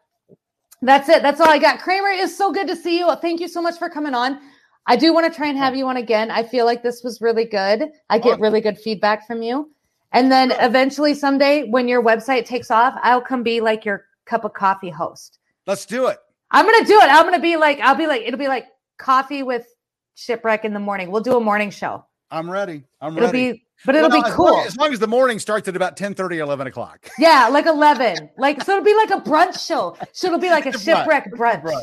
[0.82, 1.22] That's it.
[1.22, 1.78] That's all I got.
[1.78, 3.14] Kramer, it's so good to see you.
[3.22, 4.40] Thank you so much for coming on.
[4.84, 6.28] I do want to try and have you on again.
[6.28, 7.84] I feel like this was really good.
[8.08, 9.70] I get really good feedback from you.
[10.10, 14.42] And then eventually someday when your website takes off, I'll come be like your cup
[14.42, 15.38] of coffee host.
[15.68, 16.18] let's do it
[16.50, 17.04] I'm gonna do it.
[17.04, 18.66] I'm gonna be like, I'll be like, it'll be like
[18.98, 19.68] coffee with
[20.16, 21.12] shipwreck in the morning.
[21.12, 22.04] We'll do a morning show.
[22.32, 23.24] i'm ready i'm ready.
[23.24, 24.52] It'll ready be, but it'll Well, be as cool.
[24.52, 27.66] long, as long as the morning starts at about 10 30 11 o'clock yeah, like
[27.66, 28.30] 11.
[28.38, 29.96] Like, so it'll be like a brunch show.
[30.12, 30.98] So it'll be like a It's a brunch.
[31.00, 31.62] shipwreck brunch.
[31.62, 31.82] Brunch.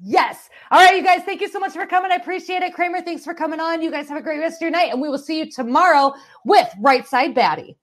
[0.00, 0.48] Yes.
[0.70, 2.12] All right, you guys, thank you so much for coming.
[2.12, 2.72] I appreciate it.
[2.74, 3.82] Kramer, thanks for coming on.
[3.82, 6.12] You guys have a great rest of your night, and we will see you tomorrow
[6.44, 7.76] with Right Side Batty.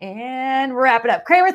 [0.00, 1.24] And wrap it up.
[1.24, 1.50] Kramer,